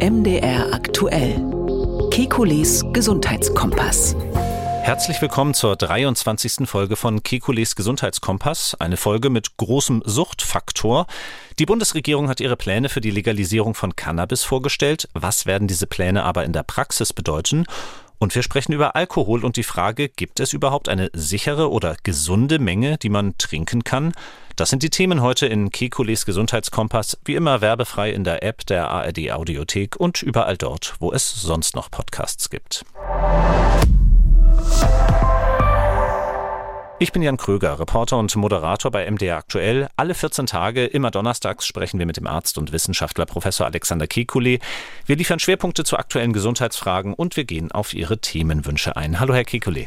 [0.00, 1.44] MDR aktuell.
[2.12, 4.14] Kekules Gesundheitskompass.
[4.82, 6.68] Herzlich willkommen zur 23.
[6.68, 11.08] Folge von Kekules Gesundheitskompass, eine Folge mit großem Suchtfaktor.
[11.58, 15.08] Die Bundesregierung hat ihre Pläne für die Legalisierung von Cannabis vorgestellt.
[15.14, 17.66] Was werden diese Pläne aber in der Praxis bedeuten?
[18.18, 22.58] Und wir sprechen über Alkohol und die Frage, gibt es überhaupt eine sichere oder gesunde
[22.58, 24.12] Menge, die man trinken kann?
[24.56, 28.88] Das sind die Themen heute in Kekules Gesundheitskompass, wie immer werbefrei in der App der
[28.90, 32.84] ARD Audiothek und überall dort, wo es sonst noch Podcasts gibt.
[37.00, 39.86] Ich bin Jan Kröger, Reporter und Moderator bei MDR Aktuell.
[39.94, 44.60] Alle 14 Tage, immer donnerstags, sprechen wir mit dem Arzt und Wissenschaftler Professor Alexander Kekulé.
[45.06, 49.20] Wir liefern Schwerpunkte zu aktuellen Gesundheitsfragen und wir gehen auf Ihre Themenwünsche ein.
[49.20, 49.86] Hallo, Herr Kekulé.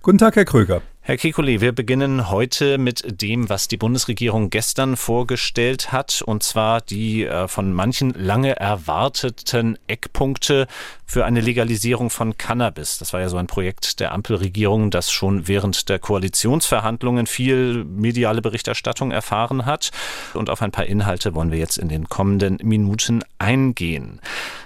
[0.00, 0.80] Guten Tag, Herr Kröger.
[1.08, 6.82] Herr Kekulé, wir beginnen heute mit dem, was die Bundesregierung gestern vorgestellt hat, und zwar
[6.82, 10.66] die äh, von manchen lange erwarteten Eckpunkte
[11.06, 12.98] für eine Legalisierung von Cannabis.
[12.98, 18.42] Das war ja so ein Projekt der Ampelregierung, das schon während der Koalitionsverhandlungen viel mediale
[18.42, 19.90] Berichterstattung erfahren hat.
[20.34, 24.20] Und auf ein paar Inhalte wollen wir jetzt in den kommenden Minuten eingehen.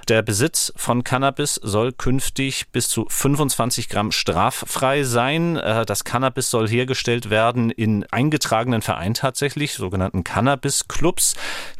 [0.08, 5.56] Der Besitz von Cannabis soll künftig bis zu 25 Gramm straffrei sein.
[5.56, 11.34] Äh, das Cannabis soll hergestellt werden in eingetragenen Vereinen tatsächlich, sogenannten Cannabis-Clubs,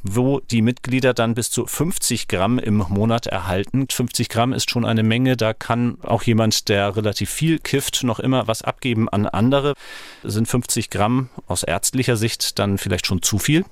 [0.05, 3.89] wo die Mitglieder dann bis zu 50 Gramm im Monat erhalten.
[3.91, 5.37] 50 Gramm ist schon eine Menge.
[5.37, 9.75] Da kann auch jemand, der relativ viel kifft, noch immer was abgeben an andere.
[10.23, 13.65] Sind 50 Gramm aus ärztlicher Sicht dann vielleicht schon zu viel?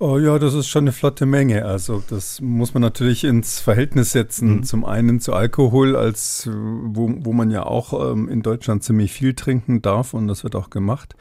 [0.00, 1.64] Oh ja, das ist schon eine flotte Menge.
[1.64, 4.58] Also das muss man natürlich ins Verhältnis setzen.
[4.58, 4.62] Mhm.
[4.62, 9.34] Zum einen zu Alkohol, als wo, wo man ja auch ähm, in Deutschland ziemlich viel
[9.34, 11.16] trinken darf und das wird auch gemacht.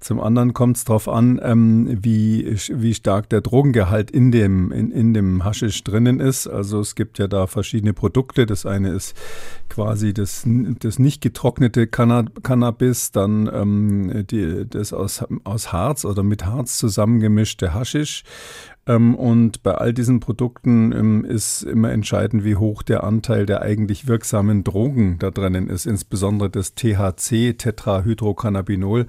[0.00, 4.90] Zum anderen kommt es darauf an, ähm, wie, wie stark der Drogengehalt in dem, in,
[4.90, 6.48] in dem Haschisch drinnen ist.
[6.48, 8.46] Also es gibt ja da verschiedene Produkte.
[8.46, 9.16] Das eine ist
[9.68, 16.46] quasi das, das nicht getrocknete Cannabis, dann ähm, die, das aus, aus Harz oder mit
[16.46, 18.07] Harz zusammengemischte Haschisch.
[18.88, 23.62] Ähm, und bei all diesen Produkten ähm, ist immer entscheidend, wie hoch der Anteil der
[23.62, 29.06] eigentlich wirksamen Drogen da drinnen ist, insbesondere das THC, Tetrahydrocannabinol.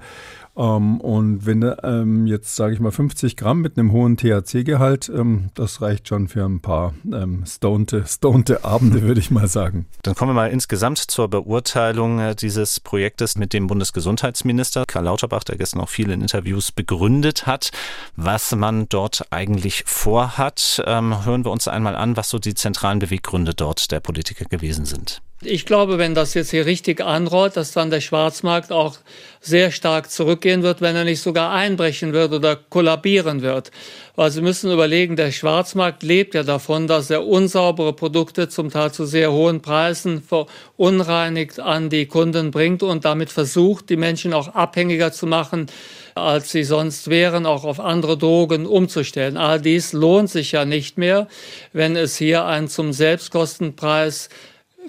[0.56, 5.50] Ähm, und wenn ähm, jetzt, sage ich mal, 50 Gramm mit einem hohen THC-Gehalt, ähm,
[5.54, 9.86] das reicht schon für ein paar ähm, stonte, stonte Abende, würde ich mal sagen.
[10.02, 15.44] Dann kommen wir mal insgesamt zur Beurteilung äh, dieses Projektes mit dem Bundesgesundheitsminister Karl Lauterbach,
[15.44, 17.70] der gestern auch viele Interviews begründet hat,
[18.16, 20.82] was man dort eigentlich vorhat.
[20.86, 24.84] Ähm, hören wir uns einmal an, was so die zentralen Beweggründe dort der Politiker gewesen
[24.84, 25.22] sind.
[25.42, 28.98] Ich glaube, wenn das jetzt hier richtig anrollt, dass dann der Schwarzmarkt auch
[29.40, 33.70] sehr stark zurückgehen wird, wenn er nicht sogar einbrechen wird oder kollabieren wird.
[34.16, 38.92] Weil Sie müssen überlegen, der Schwarzmarkt lebt ja davon, dass er unsaubere Produkte zum Teil
[38.92, 44.48] zu sehr hohen Preisen verunreinigt an die Kunden bringt und damit versucht, die Menschen auch
[44.48, 45.68] abhängiger zu machen,
[46.14, 49.38] als sie sonst wären, auch auf andere Drogen umzustellen.
[49.38, 51.28] All dies lohnt sich ja nicht mehr,
[51.72, 54.28] wenn es hier ein zum Selbstkostenpreis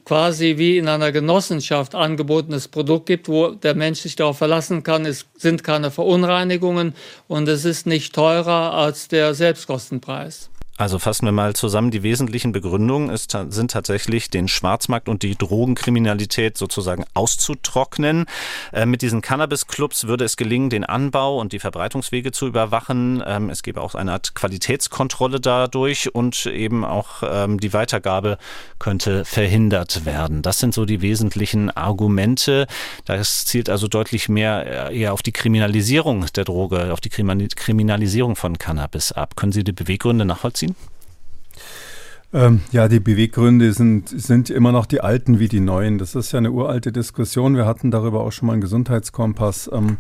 [0.05, 5.05] quasi wie in einer Genossenschaft angebotenes Produkt gibt, wo der Mensch sich darauf verlassen kann,
[5.05, 6.93] es sind keine Verunreinigungen
[7.27, 10.50] und es ist nicht teurer als der Selbstkostenpreis.
[10.81, 15.35] Also fassen wir mal zusammen, die wesentlichen Begründungen ist, sind tatsächlich, den Schwarzmarkt und die
[15.35, 18.25] Drogenkriminalität sozusagen auszutrocknen.
[18.73, 23.21] Äh, mit diesen Cannabis-Clubs würde es gelingen, den Anbau und die Verbreitungswege zu überwachen.
[23.23, 28.39] Ähm, es gäbe auch eine Art Qualitätskontrolle dadurch und eben auch ähm, die Weitergabe
[28.79, 30.41] könnte verhindert werden.
[30.41, 32.65] Das sind so die wesentlichen Argumente.
[33.05, 38.35] Das zielt also deutlich mehr äh, eher auf die Kriminalisierung der Droge, auf die Kriminalisierung
[38.35, 39.35] von Cannabis ab.
[39.35, 40.70] Können Sie die Beweggründe nachvollziehen?
[42.33, 45.97] Ähm, ja, die Beweggründe sind, sind immer noch die alten wie die neuen.
[45.97, 47.55] Das ist ja eine uralte Diskussion.
[47.55, 49.69] Wir hatten darüber auch schon mal einen Gesundheitskompass.
[49.73, 49.97] Ähm,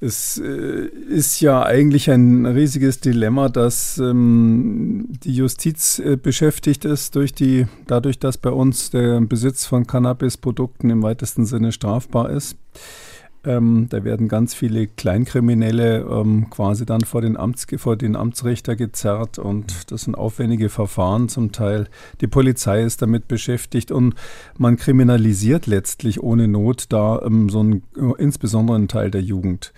[0.00, 7.16] es äh, ist ja eigentlich ein riesiges Dilemma, dass ähm, die Justiz äh, beschäftigt ist
[7.16, 12.56] durch die, dadurch, dass bei uns der Besitz von Cannabisprodukten im weitesten Sinne strafbar ist.
[13.44, 18.74] Ähm, da werden ganz viele Kleinkriminelle ähm, quasi dann vor den, Amts, vor den Amtsrichter
[18.74, 21.88] gezerrt und das sind aufwendige Verfahren zum Teil.
[22.20, 24.14] Die Polizei ist damit beschäftigt und
[24.56, 27.82] man kriminalisiert letztlich ohne Not da ähm, so einen,
[28.18, 29.72] insbesondere einen Teil der Jugend.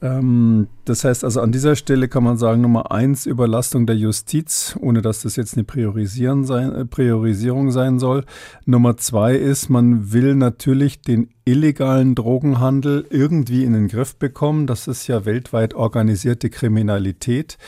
[0.00, 4.76] Ähm, das heißt also an dieser Stelle kann man sagen, Nummer eins, Überlastung der Justiz,
[4.80, 8.24] ohne dass das jetzt eine Priorisieren sein, äh, Priorisierung sein soll.
[8.64, 14.66] Nummer zwei ist, man will natürlich den illegalen Drogenhandel irgendwie in den Griff bekommen.
[14.66, 17.58] Das ist ja weltweit organisierte Kriminalität.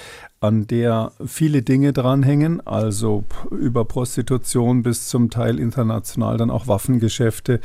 [0.41, 7.61] An der viele Dinge dranhängen, also über Prostitution bis zum Teil international dann auch Waffengeschäfte,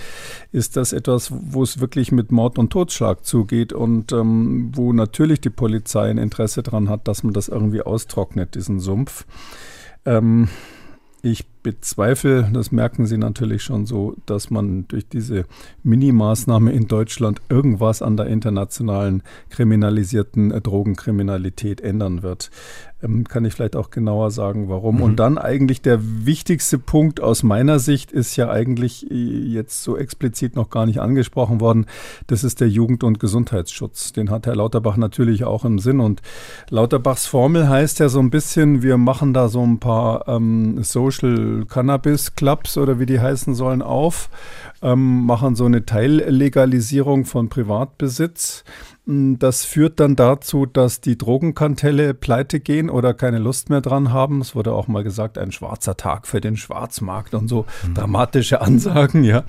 [0.51, 5.39] ist das etwas, wo es wirklich mit Mord und Totschlag zugeht und ähm, wo natürlich
[5.39, 9.25] die Polizei ein Interesse daran hat, dass man das irgendwie austrocknet, diesen Sumpf.
[10.05, 10.49] Ähm,
[11.21, 15.45] ich bezweifle, das merken Sie natürlich schon so, dass man durch diese
[15.81, 22.51] Minimaßnahme in Deutschland irgendwas an der internationalen kriminalisierten äh, Drogenkriminalität ändern wird.
[23.05, 24.97] Ähm, kann ich vielleicht auch genauer sagen, warum.
[24.97, 25.01] Mhm.
[25.01, 29.97] Und dann eigentlich der wichtigste Punkt aus meiner Sicht ist ja eigentlich äh, jetzt so
[29.97, 31.85] explizit noch gar nicht angesprochen worden.
[32.27, 34.13] Das ist der Jugend- und Gesundheitsschutz.
[34.13, 35.99] Den hat Herr Lauterbach natürlich auch im Sinn.
[35.99, 36.21] Und
[36.69, 41.54] Lauterbachs Formel heißt ja so ein bisschen, wir machen da so ein paar ähm, Social
[41.63, 44.29] Cannabis Clubs oder wie die heißen sollen auf,
[44.85, 48.63] ähm, machen so eine Teillegalisierung von Privatbesitz
[49.05, 54.11] hm, das führt dann dazu, dass die Drogenkantelle pleite gehen oder keine Lust mehr dran
[54.11, 54.41] haben.
[54.41, 57.93] Es wurde auch mal gesagt, ein schwarzer Tag für den Schwarzmarkt und so mhm.
[57.93, 59.43] dramatische Ansagen, ja.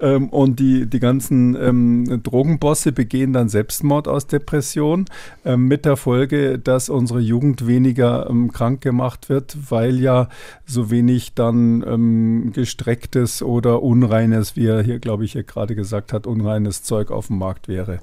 [0.00, 5.04] Ähm, und die, die ganzen ähm, Drogenbosse begehen dann Selbstmord aus Depression
[5.44, 10.28] ähm, mit der Folge, dass unsere Jugend weniger ähm, krank gemacht wird, weil ja
[10.64, 16.12] so wenig dann ähm, gestrecktes oder unreines, wie er hier, glaube ich, hier gerade gesagt
[16.12, 18.00] hat, unreines Zeug auf dem Markt wäre.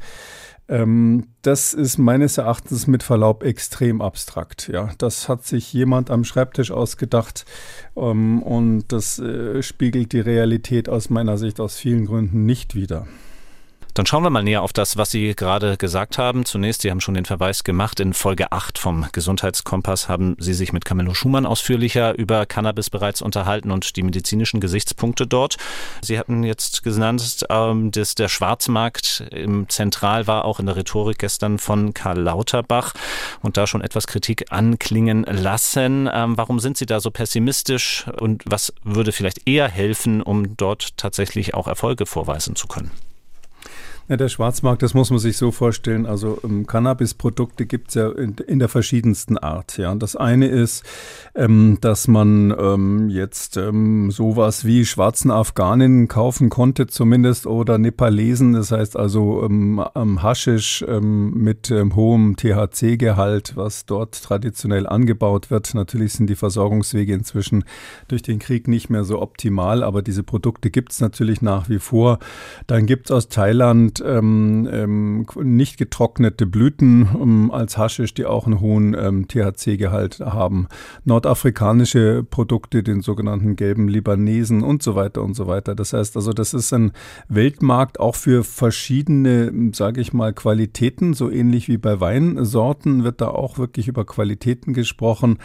[0.70, 4.70] Ähm, das ist meines Erachtens mit Verlaub extrem abstrakt.
[4.72, 7.46] Ja, das hat sich jemand am Schreibtisch ausgedacht
[7.96, 13.08] ähm, und das äh, spiegelt die Realität aus meiner Sicht aus vielen Gründen nicht wider.
[13.94, 16.46] Dann schauen wir mal näher auf das, was Sie gerade gesagt haben.
[16.46, 18.00] Zunächst, Sie haben schon den Verweis gemacht.
[18.00, 23.22] In Folge 8 vom Gesundheitskompass haben Sie sich mit Camillo Schumann ausführlicher über Cannabis bereits
[23.22, 25.58] unterhalten und die medizinischen Gesichtspunkte dort.
[26.02, 31.20] Sie hatten jetzt genannt, ähm, dass der Schwarzmarkt im zentral war, auch in der Rhetorik
[31.20, 32.96] gestern von Karl Lauterbach
[33.44, 36.10] und da schon etwas Kritik anklingen lassen.
[36.12, 40.98] Ähm, warum sind Sie da so pessimistisch und was würde vielleicht eher helfen, um dort
[40.98, 42.90] tatsächlich auch Erfolge vorweisen zu können?
[44.10, 46.06] Ja, der Schwarzmarkt, das muss man sich so vorstellen.
[46.06, 49.78] Also ähm, Cannabisprodukte gibt es ja in, in, der verschiedensten Art.
[49.78, 49.96] Ja.
[49.96, 50.84] Das eine ist,
[51.36, 58.52] ähm, dass man ähm, jetzt ähm, sowas wie schwarzen Afghanen kaufen konnte, zumindest, oder Nepalesen.
[58.52, 59.82] Das heißt also ähm,
[60.22, 65.74] Haschisch ähm, mit hohem THC-Gehalt, was dort traditionell angebaut wird.
[65.76, 67.64] Natürlich sind die Versorgungswege inzwischen
[68.10, 71.80] durch den Krieg nicht mehr so optimal, aber diese Produkte gibt es natürlich nach wie
[71.80, 72.20] vor.
[72.68, 78.26] Dann gibt es aus Thailand und ähm, ähm, nicht getrocknete Blüten ähm, als Haschisch, die
[78.26, 80.68] auch einen hohen ähm, THC-Gehalt haben.
[81.06, 85.76] Nordafrikanische Produkte, den sogenannten gelben Libanesen und so weiter und so weiter.
[85.76, 86.92] Das heißt also, das ist ein
[87.28, 93.30] Weltmarkt auch für verschiedene, sage ich mal, Qualitäten, so ähnlich wie bei Weinsorten wird da
[93.30, 95.40] auch wirklich über Qualitäten gesprochen,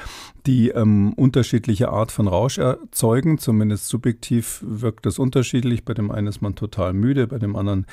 [0.46, 3.38] die ähm, unterschiedliche Art von Rausch erzeugen.
[3.38, 5.84] Zumindest subjektiv wirkt das unterschiedlich.
[5.84, 7.86] Bei dem einen ist man total müde, bei dem anderen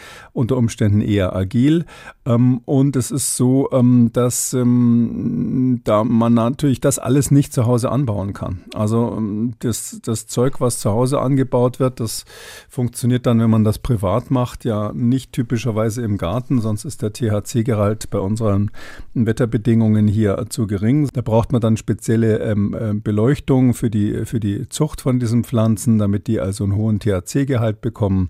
[0.45, 1.86] unter Umständen eher agil.
[2.27, 7.65] Ähm, und es ist so, ähm, dass ähm, da man natürlich das alles nicht zu
[7.65, 8.62] Hause anbauen kann.
[8.75, 12.25] Also ähm, das, das Zeug, was zu Hause angebaut wird, das
[12.69, 17.12] funktioniert dann, wenn man das privat macht, ja nicht typischerweise im Garten, sonst ist der
[17.12, 18.69] THC-Gehalt bei unseren
[19.15, 21.09] Wetterbedingungen hier zu gering.
[21.13, 25.44] Da braucht man dann spezielle ähm, äh, Beleuchtung für die, für die Zucht von diesen
[25.44, 28.30] Pflanzen, damit die also einen hohen THC-Gehalt bekommen.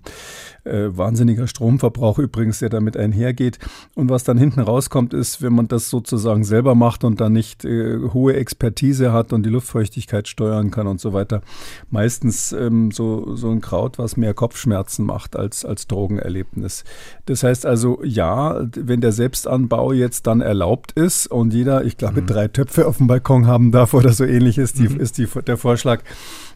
[0.64, 3.58] Äh, wahnsinniger Stromverbrauch übrigens, der damit einhergeht.
[3.94, 7.64] Und was dann hinten rauskommt, ist, wenn man das sozusagen selber macht und dann nicht
[7.64, 11.42] äh, hohe Expertise hat und die Luftfeuchtigkeit steuern kann und so weiter,
[11.90, 16.84] meistens ähm, so, so ein Kraut, was mehr Kopfschmerzen macht als, als Drogenerlebnis.
[17.26, 22.22] Das heißt also, ja, wenn der Selbstanbau jetzt dann erlaubt ist und jeder, ich glaube,
[22.22, 22.26] mhm.
[22.26, 25.00] drei Töpfe auf dem Balkon haben darf oder so ähnlich ist, die, mhm.
[25.00, 26.02] ist die, der Vorschlag,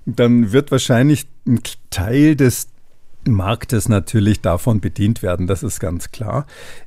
[0.07, 2.69] dann wird wahrscheinlich ein Teil des
[3.29, 6.47] Marktes natürlich davon bedient werden, das ist ganz klar.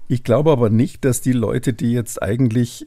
[0.10, 2.86] Ich glaube aber nicht, dass die Leute, die jetzt eigentlich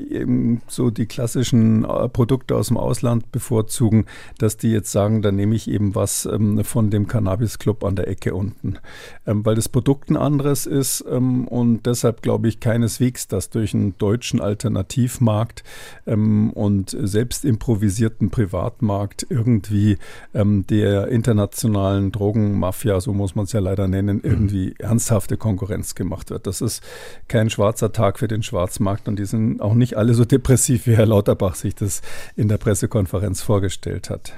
[0.68, 4.04] so die klassischen äh, Produkte aus dem Ausland bevorzugen,
[4.38, 7.96] dass die jetzt sagen, da nehme ich eben was ähm, von dem Cannabis Club an
[7.96, 8.78] der Ecke unten.
[9.26, 13.72] Ähm, weil das Produkt ein anderes ist ähm, und deshalb glaube ich keineswegs, dass durch
[13.72, 15.64] einen deutschen Alternativmarkt
[16.06, 19.98] und selbst improvisierten Privatmarkt irgendwie
[20.32, 26.46] der internationalen Drogenmafia, so muss man es ja leider nennen, irgendwie ernsthafte Konkurrenz gemacht wird.
[26.46, 26.82] Das ist
[27.28, 30.96] kein schwarzer Tag für den Schwarzmarkt und die sind auch nicht alle so depressiv, wie
[30.96, 32.02] Herr Lauterbach sich das
[32.36, 34.32] in der Pressekonferenz vorgestellt hat.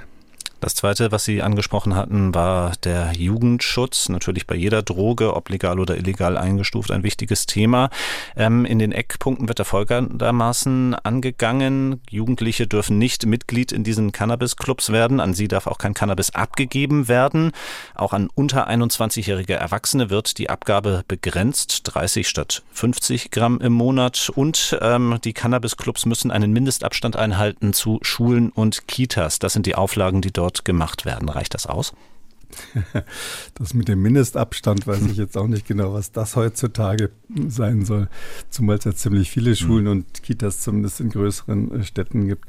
[0.59, 4.09] Das Zweite, was Sie angesprochen hatten, war der Jugendschutz.
[4.09, 7.89] Natürlich bei jeder Droge, ob legal oder illegal eingestuft, ein wichtiges Thema.
[8.35, 12.01] Ähm, in den Eckpunkten wird er folgendermaßen angegangen.
[12.09, 15.21] Jugendliche dürfen nicht Mitglied in diesen Cannabis-Clubs werden.
[15.21, 17.51] An sie darf auch kein Cannabis abgegeben werden.
[17.95, 24.29] Auch an unter 21-jährige Erwachsene wird die Abgabe begrenzt, 30 statt 50 Gramm im Monat.
[24.35, 29.39] Und ähm, die Cannabis-Clubs müssen einen Mindestabstand einhalten zu Schulen und Kitas.
[29.39, 31.29] Das sind die Auflagen, die dort dort gemacht werden.
[31.29, 31.93] Reicht das aus?
[33.55, 37.11] Das mit dem Mindestabstand weiß ich jetzt auch nicht genau, was das heutzutage
[37.47, 38.07] sein soll,
[38.49, 39.91] zumal es ja ziemlich viele Schulen mhm.
[39.91, 42.45] und Kitas zumindest in größeren Städten gibt.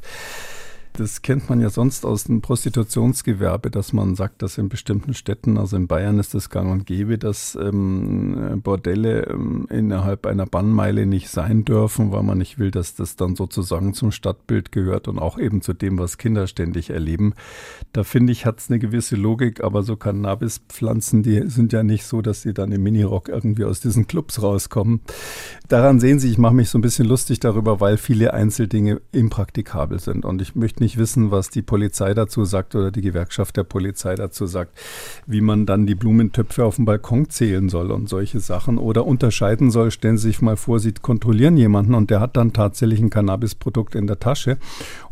[0.93, 5.57] Das kennt man ja sonst aus dem Prostitutionsgewerbe, dass man sagt, dass in bestimmten Städten,
[5.57, 11.05] also in Bayern ist das gang und gäbe, dass ähm, Bordelle ähm, innerhalb einer Bannmeile
[11.05, 15.17] nicht sein dürfen, weil man nicht will, dass das dann sozusagen zum Stadtbild gehört und
[15.17, 17.35] auch eben zu dem, was Kinder ständig erleben.
[17.93, 22.05] Da finde ich, hat es eine gewisse Logik, aber so Cannabispflanzen, die sind ja nicht
[22.05, 24.99] so, dass sie dann im Minirock irgendwie aus diesen Clubs rauskommen.
[25.69, 29.99] Daran sehen Sie, ich mache mich so ein bisschen lustig darüber, weil viele Einzeldinge impraktikabel
[29.99, 33.63] sind und ich möchte nicht wissen, was die Polizei dazu sagt oder die Gewerkschaft der
[33.63, 34.77] Polizei dazu sagt,
[35.25, 39.71] wie man dann die Blumentöpfe auf dem Balkon zählen soll und solche Sachen oder unterscheiden
[39.71, 39.91] soll.
[39.91, 43.95] Stellen Sie sich mal vor, Sie kontrollieren jemanden und der hat dann tatsächlich ein Cannabisprodukt
[43.95, 44.57] in der Tasche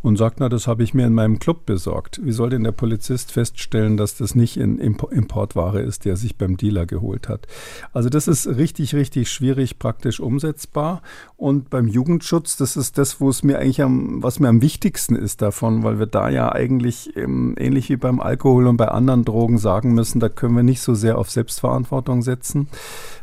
[0.02, 2.20] und sagt, na, das habe ich mir in meinem Club besorgt.
[2.24, 6.58] Wie soll denn der Polizist feststellen, dass das nicht in Importware ist, der sich beim
[6.58, 7.48] Dealer geholt hat?
[7.94, 11.02] Also das ist richtig, richtig schwierig praktisch umsetzbar.
[11.38, 15.16] Und beim Jugendschutz, das ist das, wo es mir eigentlich am, was mir am wichtigsten
[15.16, 19.26] ist davon, weil wir da ja eigentlich ähm, ähnlich wie beim Alkohol und bei anderen
[19.26, 22.68] Drogen sagen müssen, da können wir nicht so sehr auf Selbstverantwortung setzen.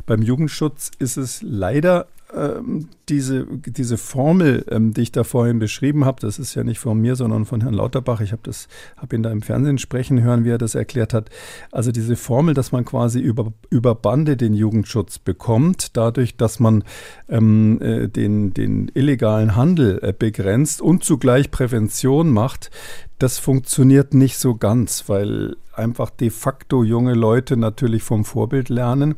[0.05, 6.03] Beim Jugendschutz ist es leider ähm, diese, diese Formel, ähm, die ich da vorhin beschrieben
[6.03, 8.19] habe, das ist ja nicht von mir, sondern von Herrn Lauterbach.
[8.19, 8.51] Ich habe
[8.97, 11.29] habe ihn da im Fernsehen sprechen hören, wie er das erklärt hat.
[11.71, 16.83] Also diese Formel, dass man quasi über, über Bande den Jugendschutz bekommt, dadurch, dass man
[17.29, 22.71] ähm, äh, den, den illegalen Handel äh, begrenzt und zugleich Prävention macht,
[23.19, 29.15] das funktioniert nicht so ganz, weil einfach de facto junge Leute natürlich vom Vorbild lernen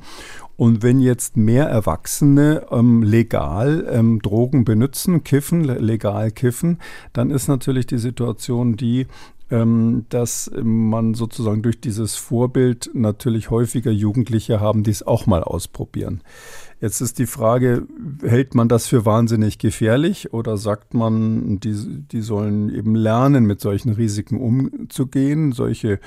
[0.59, 6.79] und wenn jetzt mehr Erwachsene ähm, legal ähm, Drogen benutzen, kiffen, legal kiffen,
[7.13, 9.07] dann ist natürlich die Situation die,
[9.49, 15.45] ähm, dass man sozusagen durch dieses Vorbild natürlich häufiger Jugendliche haben, die es auch mal
[15.45, 16.19] ausprobieren.
[16.81, 17.87] Jetzt ist die Frage,
[18.23, 23.59] hält man das für wahnsinnig gefährlich oder sagt man, die, die sollen eben lernen, mit
[23.59, 25.51] solchen Risiken umzugehen?
[25.51, 25.99] Solche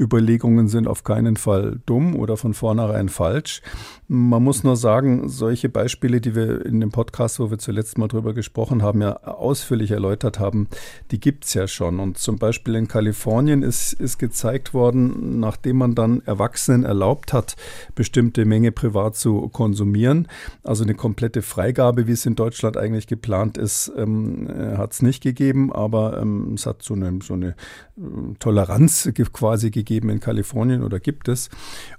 [0.00, 3.62] Überlegungen sind auf keinen Fall dumm oder von vornherein falsch.
[4.08, 8.08] Man muss nur sagen, solche Beispiele, die wir in dem Podcast, wo wir zuletzt mal
[8.08, 10.66] drüber gesprochen haben, ja ausführlich erläutert haben,
[11.12, 12.00] die gibt es ja schon.
[12.00, 17.54] Und zum Beispiel in Kalifornien ist, ist gezeigt worden, nachdem man dann Erwachsenen erlaubt hat,
[17.94, 20.28] bestimmte Menge privat zu konsumieren, Jahren.
[20.62, 25.02] Also eine komplette Freigabe, wie es in Deutschland eigentlich geplant ist, ähm, äh, hat es
[25.02, 30.20] nicht gegeben, aber ähm, es hat so eine, so eine äh, Toleranz quasi gegeben in
[30.20, 31.50] Kalifornien oder gibt es.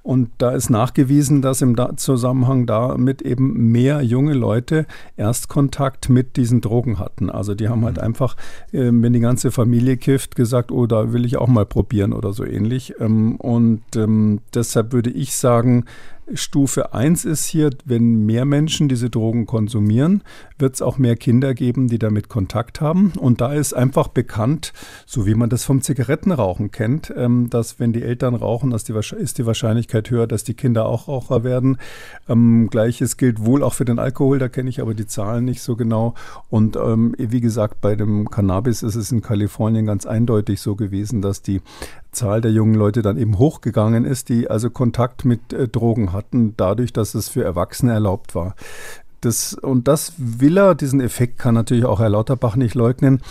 [0.04, 6.62] Und da ist nachgewiesen, dass im Zusammenhang damit eben mehr junge Leute Erstkontakt mit diesen
[6.62, 7.30] Drogen hatten.
[7.30, 8.04] Also die haben halt mhm.
[8.04, 8.36] einfach,
[8.72, 12.34] äh, wenn die ganze Familie kifft, gesagt, oh, da will ich auch mal probieren oder
[12.34, 12.96] so ähnlich.
[13.00, 15.86] Ähm, und ähm, deshalb würde ich sagen,
[16.34, 20.24] Stufe 1 ist hier, wenn mehr Menschen diese Drogen konsumieren,
[20.60, 23.14] wird es auch mehr Kinder geben, die damit Kontakt haben.
[23.18, 24.74] Und da ist einfach bekannt,
[25.06, 28.94] so wie man das vom Zigarettenrauchen kennt, ähm, dass wenn die Eltern rauchen, dass die,
[28.94, 31.78] ist die Wahrscheinlichkeit höher, dass die Kinder auch Raucher werden.
[32.28, 35.62] Ähm, Gleiches gilt wohl auch für den Alkohol, da kenne ich aber die Zahlen nicht
[35.62, 36.14] so genau.
[36.50, 41.22] Und ähm, wie gesagt, bei dem Cannabis ist es in Kalifornien ganz eindeutig so gewesen,
[41.22, 41.62] dass die
[42.18, 46.56] Zahl der jungen Leute dann eben hochgegangen ist, die also Kontakt mit äh, Drogen hatten,
[46.58, 48.56] dadurch, dass es für Erwachsene erlaubt war.
[49.22, 53.22] Das, und das will er, diesen Effekt kann natürlich auch Herr Lauterbach nicht leugnen,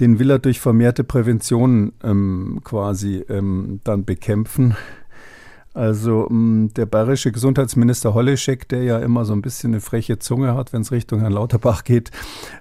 [0.00, 4.76] den will er durch vermehrte Prävention ähm, quasi ähm, dann bekämpfen.
[5.76, 10.54] Also mm, der bayerische Gesundheitsminister Holleschek, der ja immer so ein bisschen eine freche Zunge
[10.54, 12.10] hat, wenn es Richtung Herrn Lauterbach geht,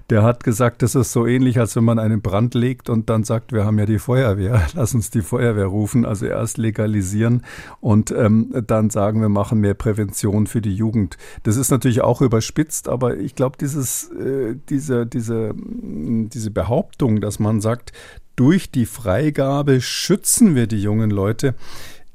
[0.09, 3.23] der hat gesagt, das ist so ähnlich, als wenn man einen Brand legt und dann
[3.23, 6.03] sagt, wir haben ja die Feuerwehr, lass uns die Feuerwehr rufen.
[6.03, 7.43] Also erst legalisieren
[7.79, 11.17] und ähm, dann sagen, wir machen mehr Prävention für die Jugend.
[11.43, 17.21] Das ist natürlich auch überspitzt, aber ich glaube, dieses, äh, diese, diese, mm, diese Behauptung,
[17.21, 17.93] dass man sagt,
[18.35, 21.55] durch die Freigabe schützen wir die jungen Leute,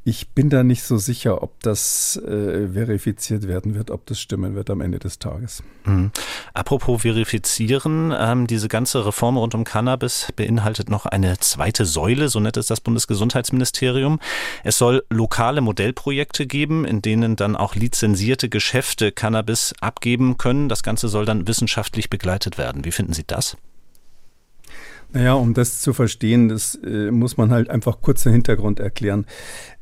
[0.03, 4.55] ich bin da nicht so sicher, ob das äh, verifiziert werden wird, ob das stimmen
[4.55, 5.63] wird am Ende des Tages.
[5.85, 6.11] Mhm.
[6.55, 12.41] Apropos verifizieren, ähm, diese ganze Reform rund um Cannabis beinhaltet noch eine zweite Säule, so
[12.41, 14.21] nennt es das Bundesgesundheitsministerium.
[14.65, 20.71] Es soll lokale Modellprojekte geben, in denen dann auch lizenzierte Geschäfte Cannabis abgeben können.
[20.71, 22.87] Das Ganze soll dann wissenschaftlich begleitet werden.
[22.87, 23.59] Wie finden Sie das?
[25.13, 29.27] Naja, um das zu verstehen, das äh, muss man halt einfach kurz den Hintergrund erklären.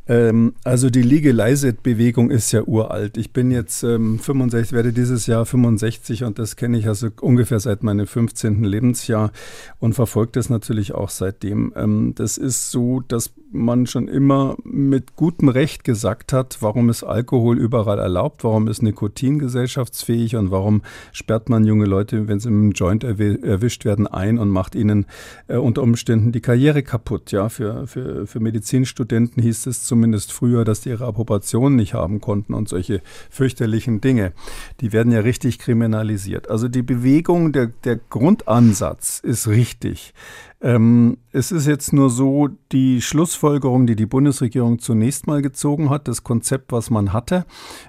[0.09, 3.17] Ähm, also die Legalize-Bewegung ist ja uralt.
[3.19, 7.61] Ich bin jetzt ähm, 65, werde dieses Jahr 65 und das kenne ich also ungefähr
[7.61, 8.65] seit meinem 15.
[8.65, 9.33] Lebensjahr
[9.79, 11.73] und verfolge das natürlich auch seitdem.
[11.77, 17.03] Ähm, das ist so, dass man schon immer mit gutem Recht gesagt hat, warum ist
[17.03, 22.49] Alkohol überall erlaubt, warum ist Nikotin gesellschaftsfähig und warum sperrt man junge Leute, wenn sie
[22.49, 25.07] einem Joint erwischt werden, ein und macht ihnen
[25.47, 27.33] äh, unter Umständen die Karriere kaputt.
[27.33, 32.21] Ja, für, für, für Medizinstudenten hieß es zumindest früher, dass die ihre Approbation nicht haben
[32.21, 33.01] konnten und solche
[33.31, 34.33] fürchterlichen Dinge.
[34.81, 36.51] Die werden ja richtig kriminalisiert.
[36.51, 40.13] Also die Bewegung, der, der Grundansatz ist richtig.
[40.61, 46.09] Ähm, es ist jetzt nur so, die Schlussfolgerung, die die Bundesregierung zunächst mal gezogen hat,
[46.09, 47.45] das Konzept, was man hatte,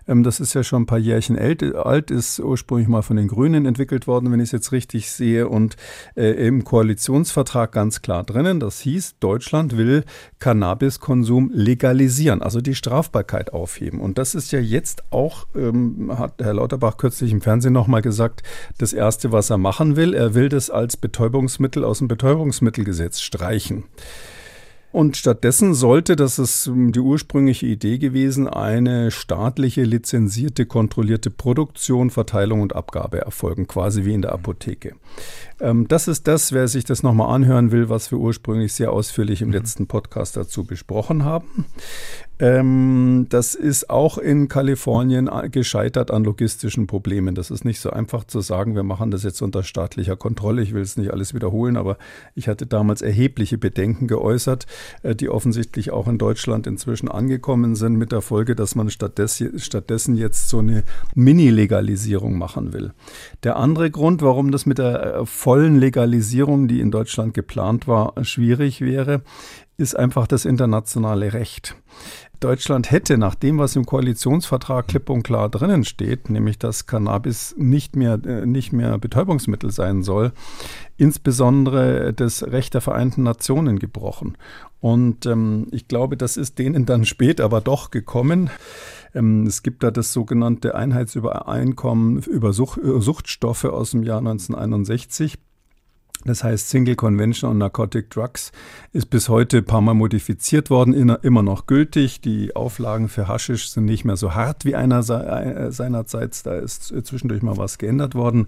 [0.07, 3.65] ähm, das ist ja schon ein paar Jährchen alt, ist ursprünglich mal von den Grünen
[3.65, 5.77] entwickelt worden, wenn ich es jetzt richtig sehe, und
[6.15, 8.59] äh, im Koalitionsvertrag ganz klar drinnen.
[8.59, 10.03] Das hieß, Deutschland will
[10.37, 13.99] Cannabiskonsum legalisieren, also die Strafbarkeit aufheben.
[13.99, 18.43] Und das ist ja jetzt auch, ähm, hat Herr Lauterbach kürzlich im Fernsehen nochmal gesagt,
[18.77, 20.13] das Erste, was er machen will.
[20.13, 23.85] Er will das als Betäubungsmittel aus dem Betäubungsmittel Nahrungsmittelgesetz streichen.
[24.91, 32.61] Und stattdessen sollte, das ist die ursprüngliche Idee gewesen, eine staatliche, lizenzierte, kontrollierte Produktion, Verteilung
[32.61, 34.95] und Abgabe erfolgen, quasi wie in der Apotheke.
[35.59, 39.43] Ähm, das ist das, wer sich das nochmal anhören will, was wir ursprünglich sehr ausführlich
[39.43, 39.53] im mhm.
[39.53, 41.65] letzten Podcast dazu besprochen haben.
[42.41, 47.35] Ähm, das ist auch in Kalifornien gescheitert an logistischen Problemen.
[47.35, 50.61] Das ist nicht so einfach zu sagen, wir machen das jetzt unter staatlicher Kontrolle.
[50.61, 51.97] Ich will es nicht alles wiederholen, aber
[52.35, 54.67] ich hatte damals erhebliche Bedenken geäußert,
[55.03, 60.15] äh, die offensichtlich auch in Deutschland inzwischen angekommen sind, mit der Folge, dass man stattdessen
[60.15, 60.83] jetzt so eine
[61.15, 62.93] Mini-Legalisierung machen will.
[63.43, 68.13] Der andere Grund, warum das mit der äh, vollen Legalisierung, die in Deutschland geplant war,
[68.23, 69.23] schwierig wäre,
[69.79, 71.75] ist einfach das internationale Recht.
[72.39, 77.55] Deutschland hätte nach dem, was im Koalitionsvertrag klipp und klar drinnen steht, nämlich dass Cannabis
[77.57, 80.31] nicht mehr, äh, nicht mehr Betäubungsmittel sein soll,
[80.97, 84.37] insbesondere das Recht der Vereinten Nationen gebrochen.
[84.79, 88.49] Und ähm, ich glaube, das ist denen dann spät aber doch gekommen.
[89.13, 95.37] Ähm, es gibt da das sogenannte Einheitsübereinkommen über Such, äh, Suchtstoffe aus dem Jahr 1961.
[96.25, 98.51] Das heißt, Single Convention on Narcotic Drugs
[98.91, 102.19] ist bis heute ein paar Mal modifiziert worden, immer noch gültig.
[102.19, 106.45] Die Auflagen für Haschisch sind nicht mehr so hart wie einer äh, seinerzeit.
[106.45, 108.47] Da ist zwischendurch mal was geändert worden.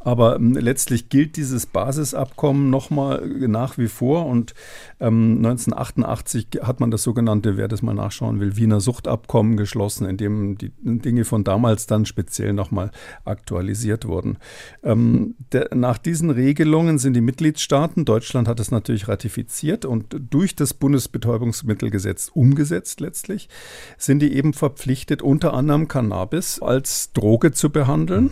[0.00, 4.26] Aber ähm, letztlich gilt dieses Basisabkommen nochmal nach wie vor.
[4.26, 4.54] Und
[4.98, 10.16] ähm, 1988 hat man das sogenannte, wer das mal nachschauen will, Wiener Suchtabkommen geschlossen, in
[10.16, 12.90] dem die Dinge von damals dann speziell nochmal
[13.24, 14.38] aktualisiert wurden.
[14.82, 15.36] Ähm,
[15.72, 22.30] nach diesen Regelungen sind die Mitgliedstaaten, Deutschland hat es natürlich ratifiziert und durch das Bundesbetäubungsmittelgesetz
[22.34, 23.48] umgesetzt letztlich,
[23.96, 28.30] sind die eben verpflichtet, unter anderem Cannabis als Droge zu behandeln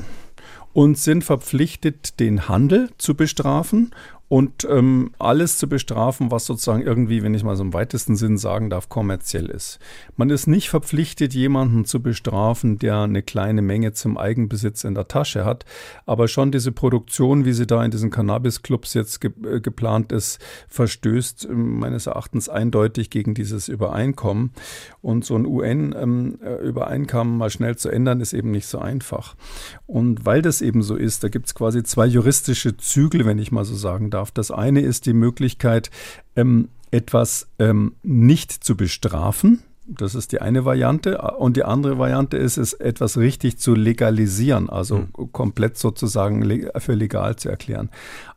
[0.72, 3.94] und sind verpflichtet, den Handel zu bestrafen
[4.32, 8.38] und ähm, alles zu bestrafen, was sozusagen irgendwie, wenn ich mal so im weitesten Sinn
[8.38, 9.78] sagen darf, kommerziell ist.
[10.16, 15.06] Man ist nicht verpflichtet, jemanden zu bestrafen, der eine kleine Menge zum Eigenbesitz in der
[15.06, 15.66] Tasche hat,
[16.06, 20.40] aber schon diese Produktion, wie sie da in diesen Cannabis-Clubs jetzt ge äh, geplant ist,
[20.68, 24.52] verstößt äh, meines Erachtens eindeutig gegen dieses Übereinkommen.
[25.02, 29.36] Und so ein UN-Übereinkommen ähm, mal schnell zu ändern, ist eben nicht so einfach.
[29.86, 33.52] Und weil das eben so ist, da gibt es quasi zwei juristische Zügel, wenn ich
[33.52, 34.30] mal so sagen darf darf.
[34.30, 35.90] Das eine ist die Möglichkeit,
[36.36, 39.62] ähm, etwas ähm, nicht zu bestrafen.
[39.86, 41.18] Das ist die eine Variante.
[41.18, 45.32] Und die andere Variante ist es, etwas richtig zu legalisieren, also mhm.
[45.32, 47.90] komplett sozusagen für legal zu erklären.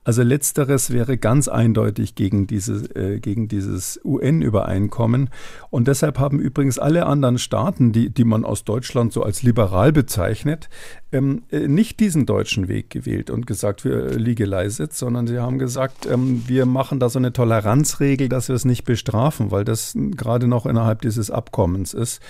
[0.05, 5.31] Also letzteres wäre ganz eindeutig gegen, diese, äh, gegen dieses UN-Übereinkommen.
[5.71, 9.91] Und deshalb haben übrigens alle anderen Staaten, die, die man aus Deutschland so als liberal
[9.91, 10.69] bezeichnet,
[11.11, 16.05] ähm, äh, nicht diesen deutschen Weg gewählt und gesagt, wir legalize sondern sie haben gesagt,
[16.05, 20.47] ähm, wir machen da so eine Toleranzregel, dass wir es nicht bestrafen, weil das gerade
[20.47, 22.21] noch innerhalb dieses Abkommens ist.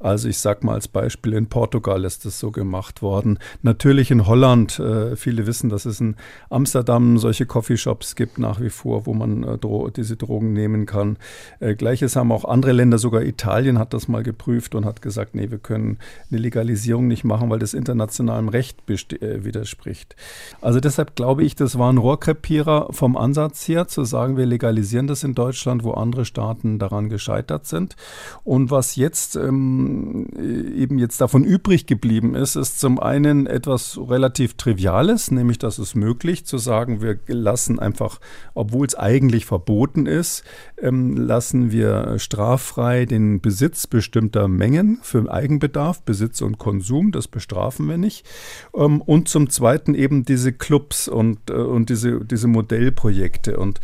[0.00, 3.38] Also ich sage mal als Beispiel, in Portugal ist das so gemacht worden.
[3.62, 6.16] Natürlich in Holland, äh, viele wissen, das ist in
[6.48, 11.16] Amsterdam solche Coffeeshops gibt nach wie vor, wo man äh, Dro diese Drogen nehmen kann.
[11.60, 15.34] Äh, Gleiches haben auch andere Länder, sogar Italien hat das mal geprüft und hat gesagt,
[15.34, 15.98] nee, wir können
[16.30, 20.16] eine Legalisierung nicht machen, weil das internationalem Recht äh, widerspricht.
[20.60, 25.06] Also deshalb glaube ich, das war ein Rohrkrepierer vom Ansatz her, zu sagen, wir legalisieren
[25.06, 27.96] das in Deutschland, wo andere Staaten daran gescheitert sind.
[28.44, 34.54] Und was jetzt ähm, eben jetzt davon übrig geblieben ist, ist zum einen etwas relativ
[34.54, 38.20] Triviales, nämlich dass es möglich zu sagen, wir lassen einfach,
[38.54, 40.42] obwohl es eigentlich verboten ist,
[40.80, 47.88] ähm, lassen wir straffrei den Besitz bestimmter Mengen für Eigenbedarf, Besitz und Konsum, das bestrafen
[47.88, 48.26] wir nicht.
[48.74, 53.58] Ähm, und zum Zweiten eben diese Clubs und, äh, und diese, diese Modellprojekte.
[53.58, 53.80] Und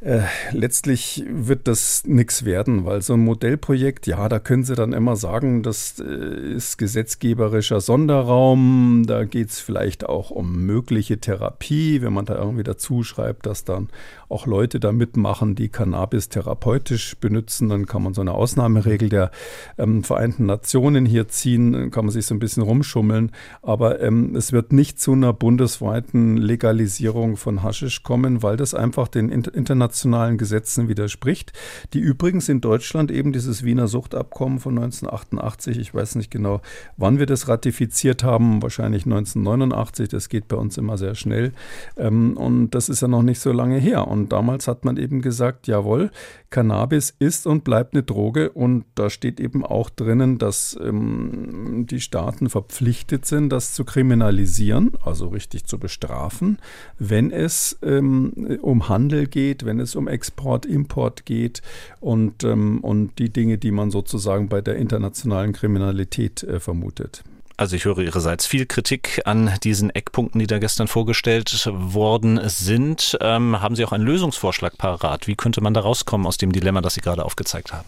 [0.00, 4.94] äh, letztlich wird das nichts werden, weil so ein Modellprojekt, ja, da können Sie dann
[4.94, 12.00] immer sagen, das äh, ist gesetzgeberischer Sonderraum, da geht es vielleicht auch um mögliche Therapie,
[12.00, 13.88] wenn man da irgendwie dazu schreibt, dass dann
[14.30, 19.30] auch Leute da mitmachen, die Cannabis therapeutisch benutzen, dann kann man so eine Ausnahmeregel der
[19.78, 24.34] ähm, Vereinten Nationen hier ziehen, dann kann man sich so ein bisschen rumschummeln, aber ähm,
[24.36, 29.90] es wird nicht zu einer bundesweiten Legalisierung von Haschisch kommen, weil das einfach den internationalen
[29.90, 31.52] internationalen Gesetzen widerspricht,
[31.94, 36.60] die übrigens in Deutschland eben dieses Wiener Suchtabkommen von 1988, ich weiß nicht genau,
[36.96, 41.52] wann wir das ratifiziert haben, wahrscheinlich 1989, das geht bei uns immer sehr schnell.
[41.96, 44.06] Ähm, und das ist ja noch nicht so lange her.
[44.06, 46.10] Und damals hat man eben gesagt, jawohl,
[46.50, 52.00] Cannabis ist und bleibt eine Droge und da steht eben auch drinnen, dass ähm, die
[52.00, 56.58] Staaten verpflichtet sind, das zu kriminalisieren, also richtig zu bestrafen,
[56.98, 61.62] wenn es ähm, um Handel geht, wenn es um Export, Import geht
[62.00, 67.22] und, ähm, und die Dinge, die man sozusagen bei der internationalen Kriminalität äh, vermutet.
[67.60, 73.18] Also ich höre Ihrerseits viel Kritik an diesen Eckpunkten, die da gestern vorgestellt worden sind.
[73.20, 75.26] Ähm, haben Sie auch einen Lösungsvorschlag parat?
[75.26, 77.84] Wie könnte man da rauskommen aus dem Dilemma, das Sie gerade aufgezeigt haben?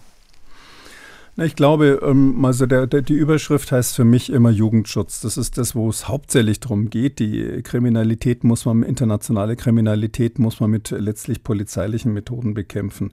[1.39, 5.23] Ich glaube, ähm, also der, der, die Überschrift heißt für mich immer Jugendschutz.
[5.23, 7.21] Das ist das, wo es hauptsächlich darum geht.
[7.21, 13.13] Die Kriminalität muss man, internationale Kriminalität muss man mit letztlich polizeilichen Methoden bekämpfen.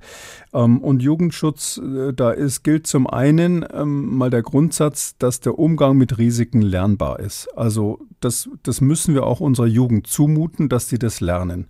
[0.54, 5.58] Ähm, und Jugendschutz, äh, da ist, gilt zum einen ähm, mal der Grundsatz, dass der
[5.58, 7.48] Umgang mit Risiken lernbar ist.
[7.56, 11.68] Also das, das müssen wir auch unserer Jugend zumuten, dass sie das lernen.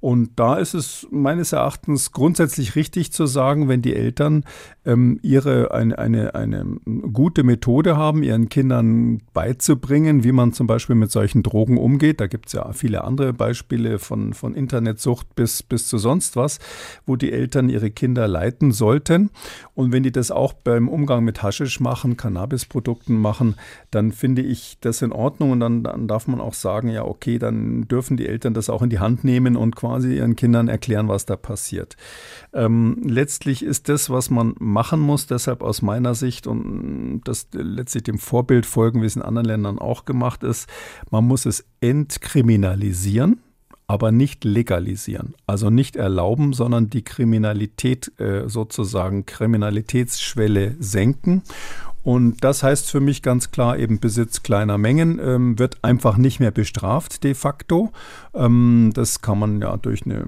[0.00, 4.44] Und da ist es meines Erachtens grundsätzlich richtig zu sagen, wenn die Eltern
[4.84, 6.64] ähm, ihre eine, eine, eine
[7.12, 12.20] gute Methode haben, ihren Kindern beizubringen, wie man zum Beispiel mit solchen Drogen umgeht.
[12.20, 16.60] Da gibt es ja viele andere Beispiele von, von Internetsucht bis, bis zu sonst was,
[17.04, 19.30] wo die Eltern ihre Kinder leiten sollten.
[19.74, 23.56] Und wenn die das auch beim Umgang mit Haschisch machen, Cannabisprodukten machen,
[23.90, 27.40] dann finde ich das in Ordnung und dann, dann darf man auch sagen, ja, okay,
[27.40, 30.68] dann dürfen die Eltern das auch in die Hand nehmen und quasi quasi ihren Kindern
[30.68, 31.96] erklären, was da passiert.
[32.52, 38.04] Ähm, letztlich ist das, was man machen muss, deshalb aus meiner Sicht und das letztlich
[38.04, 40.68] dem Vorbild folgen, wie es in anderen Ländern auch gemacht ist,
[41.10, 43.40] man muss es entkriminalisieren
[43.90, 45.34] aber nicht legalisieren.
[45.46, 51.42] Also nicht erlauben, sondern die Kriminalität äh, sozusagen, Kriminalitätsschwelle senken
[52.08, 56.40] und das heißt für mich ganz klar eben Besitz kleiner Mengen ähm, wird einfach nicht
[56.40, 57.92] mehr bestraft de facto.
[58.38, 60.24] Ähm, das kann man ja durch eine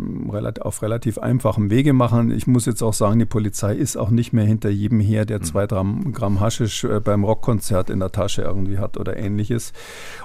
[0.61, 2.33] auf relativ einfachem Wege machen.
[2.33, 5.39] Ich muss jetzt auch sagen, die Polizei ist auch nicht mehr hinter jedem her, der
[5.39, 5.45] hm.
[5.45, 9.73] zwei Gramm, Gramm Haschisch äh, beim Rockkonzert in der Tasche irgendwie hat oder ähnliches.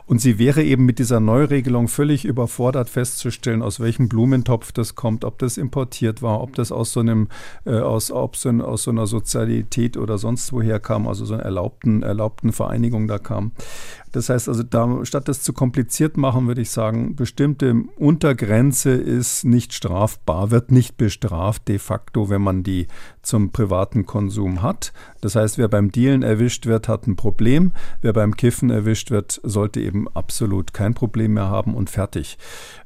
[0.07, 5.23] Und sie wäre eben mit dieser Neuregelung völlig überfordert festzustellen, aus welchem Blumentopf das kommt,
[5.23, 7.27] ob das importiert war, ob das aus so einem,
[7.65, 11.43] äh, aus, ob so, aus so einer Sozialität oder sonst woher kam, also so einer
[11.43, 13.51] erlaubten, erlaubten Vereinigung da kam.
[14.15, 19.43] Das heißt also, da, statt das zu kompliziert machen, würde ich sagen, bestimmte Untergrenze ist
[19.43, 22.87] nicht strafbar, wird nicht bestraft de facto, wenn man die
[23.25, 24.93] zum privaten Konsum hat.
[25.21, 27.71] Das heißt, wer beim Dealen erwischt wird, hat ein Problem.
[28.01, 32.37] Wer beim Kiffen erwischt wird, sollte eben absolut kein Problem mehr haben und fertig.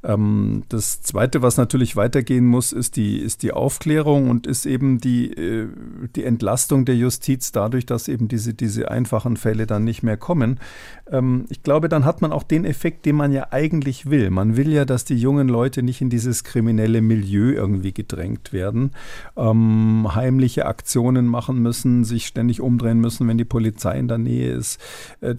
[0.04, 5.00] Ähm, das Zweite, was natürlich weitergehen muss, ist die, ist die Aufklärung und ist eben
[5.00, 5.68] die, äh,
[6.16, 10.60] die Entlastung der Justiz dadurch, dass eben diese, diese einfachen Fälle dann nicht mehr kommen.
[11.12, 14.30] Ähm, ich glaube, dann hat man auch den Effekt, den man ja eigentlich will.
[14.30, 18.92] Man will ja, dass die jungen Leute nicht in dieses kriminelle Milieu irgendwie gedrängt werden.
[19.36, 24.52] Ähm, heimliche Aktionen machen müssen, sich ständig umdrehen müssen, wenn die Polizei in der Nähe
[24.52, 24.80] ist,
[25.22, 25.36] äh,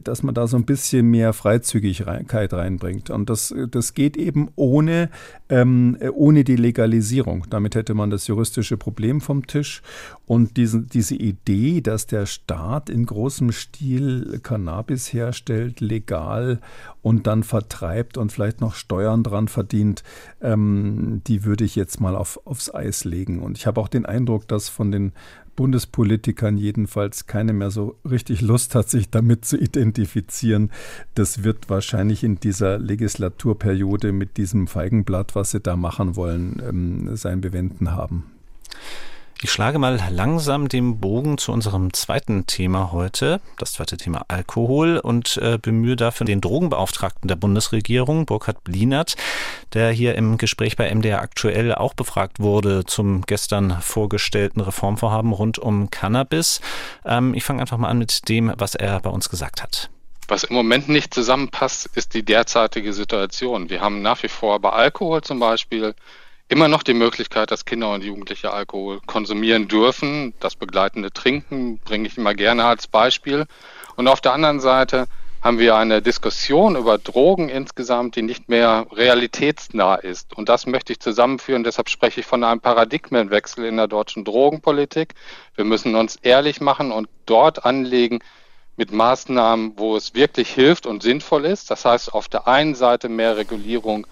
[0.00, 3.08] dass man da so ein bisschen mehr Freizügigkeit reinbringt.
[3.08, 5.08] Und das, das geht eben ohne,
[5.48, 7.46] ähm, ohne die Legalisierung.
[7.48, 9.80] Damit hätte man das juristische Problem vom Tisch.
[10.26, 16.60] Und diese, diese Idee, dass der, Staat in großem Stil Cannabis herstellt, legal
[17.00, 20.02] und dann vertreibt und vielleicht noch Steuern dran verdient,
[20.42, 23.40] ähm, die würde ich jetzt mal auf, aufs Eis legen.
[23.40, 25.12] Und ich habe auch den Eindruck, dass von den
[25.56, 30.70] Bundespolitikern jedenfalls keine mehr so richtig Lust hat, sich damit zu identifizieren.
[31.14, 37.16] Das wird wahrscheinlich in dieser Legislaturperiode mit diesem Feigenblatt, was sie da machen wollen, ähm,
[37.16, 38.24] sein Bewenden haben.
[39.46, 44.98] Ich schlage mal langsam den Bogen zu unserem zweiten Thema heute, das zweite Thema Alkohol,
[44.98, 49.14] und äh, bemühe dafür den Drogenbeauftragten der Bundesregierung, Burkhard Blinert,
[49.72, 55.60] der hier im Gespräch bei MDR aktuell auch befragt wurde zum gestern vorgestellten Reformvorhaben rund
[55.60, 56.60] um Cannabis.
[57.04, 59.90] Ähm, ich fange einfach mal an mit dem, was er bei uns gesagt hat.
[60.26, 63.70] Was im Moment nicht zusammenpasst, ist die derzeitige Situation.
[63.70, 65.94] Wir haben nach wie vor bei Alkohol zum Beispiel
[66.48, 70.34] immer noch die Möglichkeit, dass Kinder und Jugendliche Alkohol konsumieren dürfen.
[70.40, 73.46] Das begleitende Trinken bringe ich immer gerne als Beispiel.
[73.96, 75.06] Und auf der anderen Seite
[75.42, 80.36] haben wir eine Diskussion über Drogen insgesamt, die nicht mehr realitätsnah ist.
[80.36, 81.64] Und das möchte ich zusammenführen.
[81.64, 85.14] Deshalb spreche ich von einem Paradigmenwechsel in der deutschen Drogenpolitik.
[85.54, 88.20] Wir müssen uns ehrlich machen und dort anlegen
[88.76, 91.70] mit Maßnahmen, wo es wirklich hilft und sinnvoll ist.
[91.70, 94.06] Das heißt, auf der einen Seite mehr Regulierung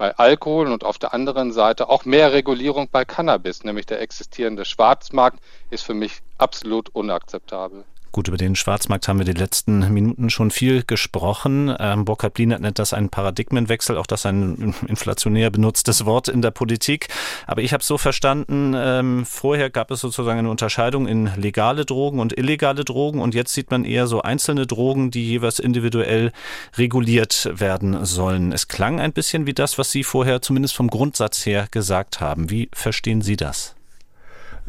[0.00, 4.64] bei Alkohol und auf der anderen Seite auch mehr Regulierung bei Cannabis, nämlich der existierende
[4.64, 7.84] Schwarzmarkt, ist für mich absolut unakzeptabel.
[8.12, 11.72] Gut, über den Schwarzmarkt haben wir die letzten Minuten schon viel gesprochen.
[11.78, 16.50] Ähm, Burkhard Blinert nennt das einen Paradigmenwechsel, auch das ein inflationär benutztes Wort in der
[16.50, 17.06] Politik.
[17.46, 21.84] Aber ich habe es so verstanden, ähm, vorher gab es sozusagen eine Unterscheidung in legale
[21.84, 26.32] Drogen und illegale Drogen und jetzt sieht man eher so einzelne Drogen, die jeweils individuell
[26.76, 28.50] reguliert werden sollen.
[28.50, 32.50] Es klang ein bisschen wie das, was Sie vorher zumindest vom Grundsatz her gesagt haben.
[32.50, 33.76] Wie verstehen Sie das?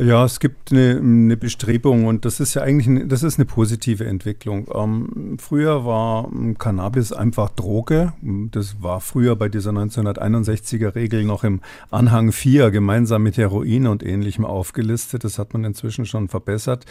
[0.01, 3.45] Ja, es gibt eine, eine, Bestrebung und das ist ja eigentlich eine, das ist eine
[3.45, 4.67] positive Entwicklung.
[4.73, 8.11] Ähm, früher war Cannabis einfach Droge.
[8.49, 11.61] Das war früher bei dieser 1961er Regel noch im
[11.91, 15.23] Anhang 4 gemeinsam mit Heroin und ähnlichem aufgelistet.
[15.23, 16.87] Das hat man inzwischen schon verbessert.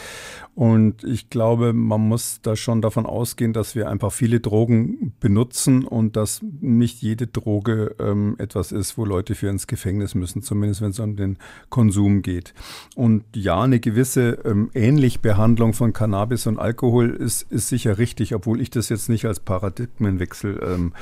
[0.55, 5.85] Und ich glaube, man muss da schon davon ausgehen, dass wir einfach viele Drogen benutzen
[5.85, 10.81] und dass nicht jede Droge ähm, etwas ist, wo Leute für ins Gefängnis müssen, zumindest
[10.81, 11.39] wenn es um den
[11.71, 12.55] Konsum geht.
[13.01, 18.61] Und ja, eine gewisse ähm, Ähnlichbehandlung von Cannabis und Alkohol ist, ist sicher richtig, obwohl
[18.61, 20.93] ich das jetzt nicht als Paradigmenwechsel ähm,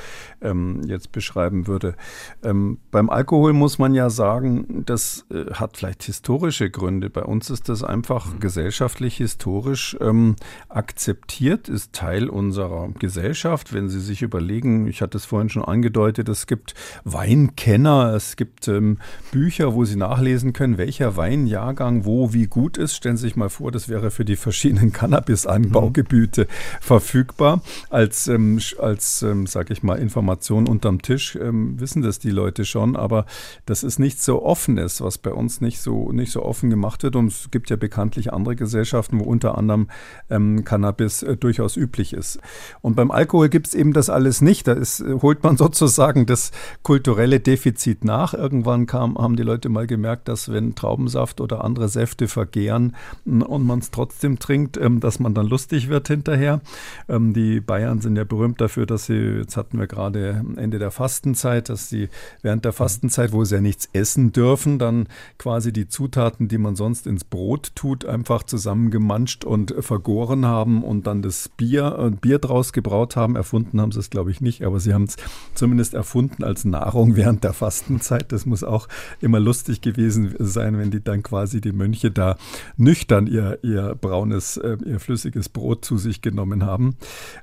[0.41, 1.95] ähm, jetzt beschreiben würde.
[2.41, 7.09] Ähm, beim Alkohol muss man ja sagen, das äh, hat vielleicht historische Gründe.
[7.09, 8.39] Bei uns ist das einfach mhm.
[8.39, 10.37] gesellschaftlich, historisch ähm,
[10.69, 13.73] akzeptiert, ist Teil unserer Gesellschaft.
[13.73, 18.69] Wenn Sie sich überlegen, ich hatte es vorhin schon angedeutet, es gibt Weinkenner, es gibt
[18.69, 18.99] ähm,
[19.33, 22.95] Bücher, wo Sie nachlesen können, welcher Weinjahrgang Jahrgang wo wie gut ist.
[22.95, 26.47] Stellen Sie sich mal vor, das wäre für die verschiedenen Cannabis-Anbaugebiete mhm.
[26.81, 27.61] verfügbar.
[27.89, 32.65] Als, ähm, als ähm, sage ich mal, Information unterm Tisch ähm, wissen das die Leute
[32.65, 33.25] schon, aber
[33.65, 37.15] das ist nicht so offenes, was bei uns nicht so, nicht so offen gemacht wird.
[37.15, 39.87] Und es gibt ja bekanntlich andere Gesellschaften, wo unter anderem
[40.29, 42.39] ähm, Cannabis äh, durchaus üblich ist.
[42.81, 44.67] Und beim Alkohol gibt es eben das alles nicht.
[44.67, 46.51] Da ist, äh, holt man sozusagen das
[46.83, 48.33] kulturelle Defizit nach.
[48.33, 53.65] Irgendwann kam, haben die Leute mal gemerkt, dass wenn Traubensaft oder andere Säfte vergehren und
[53.65, 56.61] man es trotzdem trinkt, ähm, dass man dann lustig wird hinterher.
[57.07, 60.91] Ähm, die Bayern sind ja berühmt dafür, dass sie, jetzt hatten wir gerade Ende der
[60.91, 62.09] Fastenzeit, dass sie
[62.41, 66.75] während der Fastenzeit, wo sie ja nichts essen dürfen, dann quasi die Zutaten, die man
[66.75, 72.39] sonst ins Brot tut, einfach zusammengemanscht und vergoren haben und dann das Bier, äh, Bier
[72.39, 73.35] draus gebraut haben.
[73.35, 75.17] Erfunden haben sie es, glaube ich, nicht, aber sie haben es
[75.53, 78.31] zumindest erfunden als Nahrung während der Fastenzeit.
[78.31, 78.87] Das muss auch
[79.21, 82.37] immer lustig gewesen sein, wenn die dann quasi quasi die Mönche da
[82.77, 86.95] nüchtern ihr, ihr braunes, äh, ihr flüssiges Brot zu sich genommen haben.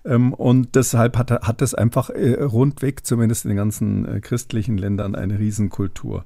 [0.04, 4.78] Ähm, und deshalb hat, hat es einfach äh, rundweg, zumindest in den ganzen äh, christlichen
[4.78, 6.24] Ländern, eine Riesenkultur.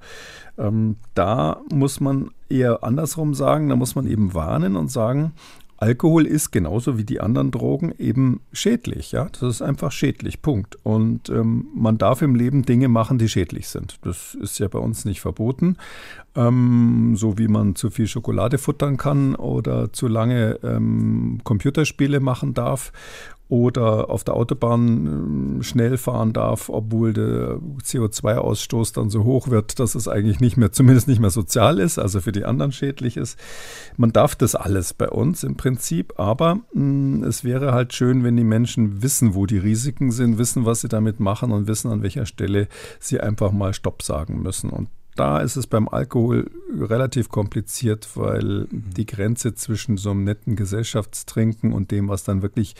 [0.58, 5.32] Ähm, da muss man eher andersrum sagen, da muss man eben warnen und sagen,
[5.80, 9.12] Alkohol ist genauso wie die anderen Drogen eben schädlich.
[9.12, 10.42] Ja, das ist einfach schädlich.
[10.42, 10.76] Punkt.
[10.82, 13.98] Und ähm, man darf im Leben Dinge machen, die schädlich sind.
[14.02, 15.78] Das ist ja bei uns nicht verboten.
[16.36, 22.52] Ähm, so wie man zu viel Schokolade futtern kann oder zu lange ähm, Computerspiele machen
[22.52, 22.92] darf
[23.50, 29.80] oder auf der Autobahn ähm, schnell fahren darf, obwohl der CO2-Ausstoß dann so hoch wird,
[29.80, 33.16] dass es eigentlich nicht mehr, zumindest nicht mehr sozial ist, also für die anderen schädlich
[33.16, 33.38] ist.
[33.96, 38.22] Man darf das alles bei uns im Prinzip, aber mh, mm, es wäre halt schön,
[38.22, 41.90] wenn die Menschen wissen, wo die Risiken sind, wissen, was sie damit machen und wissen,
[41.90, 42.68] an welcher Stelle
[43.00, 44.70] sie einfach mal Stopp sagen müssen.
[44.70, 44.88] Und
[45.20, 51.74] da ist es beim Alkohol relativ kompliziert, weil die Grenze zwischen so einem netten Gesellschaftstrinken
[51.74, 52.74] und dem, was dann wirklich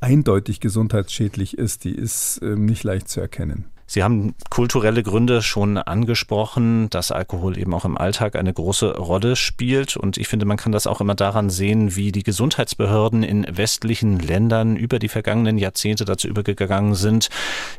[0.00, 3.66] eindeutig gesundheitsschädlich ist, die ist äh, nicht leicht zu erkennen.
[3.92, 9.36] Sie haben kulturelle Gründe schon angesprochen, dass Alkohol eben auch im Alltag eine große Rolle
[9.36, 9.98] spielt.
[9.98, 14.18] Und ich finde, man kann das auch immer daran sehen, wie die Gesundheitsbehörden in westlichen
[14.18, 17.28] Ländern über die vergangenen Jahrzehnte dazu übergegangen sind,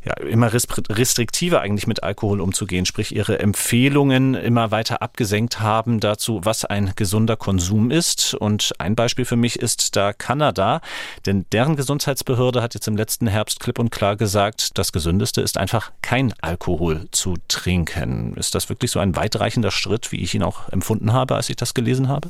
[0.06, 6.41] ja, immer restriktiver eigentlich mit Alkohol umzugehen, sprich ihre Empfehlungen immer weiter abgesenkt haben dazu,
[6.43, 8.36] was ein gesunder Konsum ist.
[8.36, 10.82] Und ein Beispiel für mich ist da Kanada,
[11.26, 15.58] denn deren Gesundheitsbehörde hat jetzt im letzten Herbst klipp und klar gesagt, das Gesündeste ist
[15.58, 18.36] einfach kein Alkohol zu trinken.
[18.36, 21.56] Ist das wirklich so ein weitreichender Schritt, wie ich ihn auch empfunden habe, als ich
[21.56, 22.30] das gelesen habe?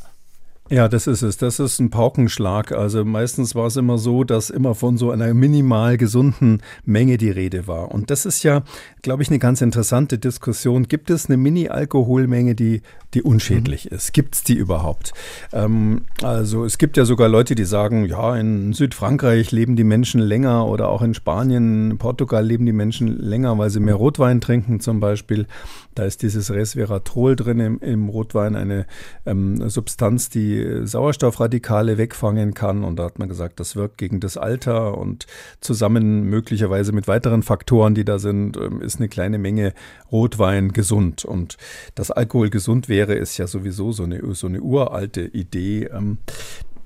[0.69, 1.35] Ja, das ist es.
[1.37, 2.71] Das ist ein Paukenschlag.
[2.71, 7.29] Also meistens war es immer so, dass immer von so einer minimal gesunden Menge die
[7.29, 7.91] Rede war.
[7.91, 8.63] Und das ist ja,
[9.01, 10.87] glaube ich, eine ganz interessante Diskussion.
[10.87, 12.81] Gibt es eine Mini-Alkoholmenge, die,
[13.13, 13.97] die unschädlich mhm.
[13.97, 14.13] ist?
[14.13, 15.11] Gibt es die überhaupt?
[15.51, 20.21] Ähm, also es gibt ja sogar Leute, die sagen, ja, in Südfrankreich leben die Menschen
[20.21, 24.79] länger oder auch in Spanien, Portugal leben die Menschen länger, weil sie mehr Rotwein trinken
[24.79, 25.45] zum Beispiel.
[25.93, 28.87] Da ist dieses Resveratrol drin im, im Rotwein, eine
[29.25, 30.52] ähm, Substanz, die
[30.83, 32.83] Sauerstoffradikale wegfangen kann.
[32.83, 35.27] Und da hat man gesagt, das wirkt gegen das Alter und
[35.61, 39.73] zusammen möglicherweise mit weiteren Faktoren, die da sind, ähm, ist eine kleine Menge
[40.11, 41.25] Rotwein gesund.
[41.25, 41.57] Und
[41.95, 45.89] dass Alkohol gesund wäre, ist ja sowieso so eine, so eine uralte Idee.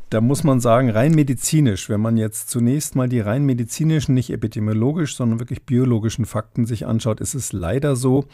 [0.10, 4.30] Da muss man sagen, rein medizinisch, wenn man jetzt zunächst mal die rein medizinischen, nicht
[4.30, 8.26] epidemiologisch, sondern wirklich biologischen Fakten sich anschaut, ist es leider so,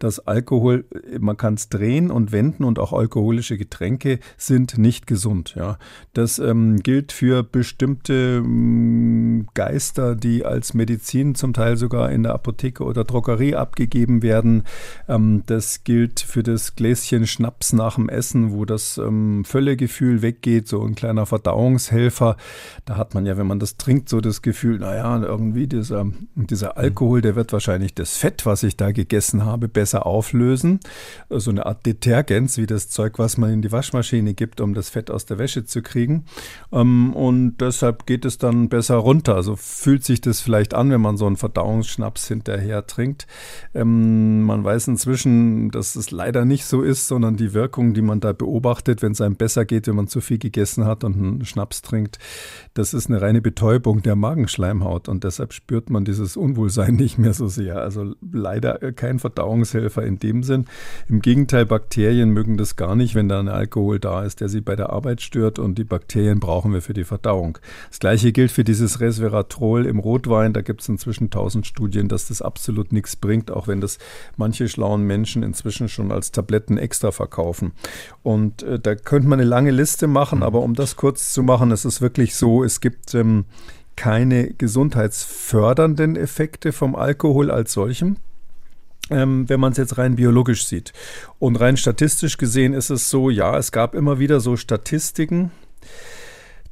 [0.00, 0.84] dass Alkohol,
[1.20, 5.54] man kann es drehen und wenden und auch alkoholische Getränke sind nicht gesund.
[5.56, 5.78] Ja.
[6.12, 12.34] Das ähm, gilt für bestimmte ähm, Geister, die als Medizin zum Teil sogar in der
[12.34, 14.64] Apotheke oder Drogerie abgegeben werden.
[15.08, 20.66] Ähm, das gilt für das Gläschen Schnaps nach dem Essen, wo das ähm, Völlegefühl weggeht,
[20.66, 22.36] so ein kleiner Verdauungshelfer.
[22.84, 26.76] Da hat man ja, wenn man das trinkt, so das Gefühl, naja, irgendwie dieser, dieser
[26.76, 30.80] Alkohol, der wird wahrscheinlich das Fett, was ich da gegessen habe, besser auflösen.
[31.28, 34.90] So eine Art Detergents, wie das Zeug, was man in die Waschmaschine gibt, um das
[34.90, 36.24] Fett aus der Wäsche zu kriegen.
[36.72, 39.34] Ähm, und deshalb geht es dann besser runter.
[39.34, 43.26] Also fühlt sich das vielleicht an, wenn man so einen Verdauungsschnaps hinterher trinkt.
[43.74, 48.20] Ähm, man weiß inzwischen, dass es leider nicht so ist, sondern die Wirkung, die man
[48.20, 51.44] da beobachtet, wenn es einem besser geht, wenn man zu viel gegessen hat und einen
[51.44, 52.18] Schnaps trinkt,
[52.74, 57.34] das ist eine reine Betäubung der Magenschleimhaut und deshalb spürt man dieses Unwohlsein nicht mehr
[57.34, 57.76] so sehr.
[57.76, 60.66] Also leider kein Verdauungshilfe Helfer in dem Sinn.
[61.08, 64.60] Im Gegenteil, Bakterien mögen das gar nicht, wenn da ein Alkohol da ist, der sie
[64.60, 67.58] bei der Arbeit stört und die Bakterien brauchen wir für die Verdauung.
[67.88, 70.52] Das gleiche gilt für dieses Resveratrol im Rotwein.
[70.52, 73.98] Da gibt es inzwischen tausend Studien, dass das absolut nichts bringt, auch wenn das
[74.36, 77.72] manche schlauen Menschen inzwischen schon als Tabletten extra verkaufen.
[78.22, 81.70] Und äh, da könnte man eine lange Liste machen, aber um das kurz zu machen,
[81.70, 83.44] es ist wirklich so, es gibt ähm,
[83.96, 88.16] keine gesundheitsfördernden Effekte vom Alkohol als solchem
[89.10, 90.92] ähm, wenn man es jetzt rein biologisch sieht.
[91.38, 95.50] Und rein statistisch gesehen ist es so, ja, es gab immer wieder so Statistiken,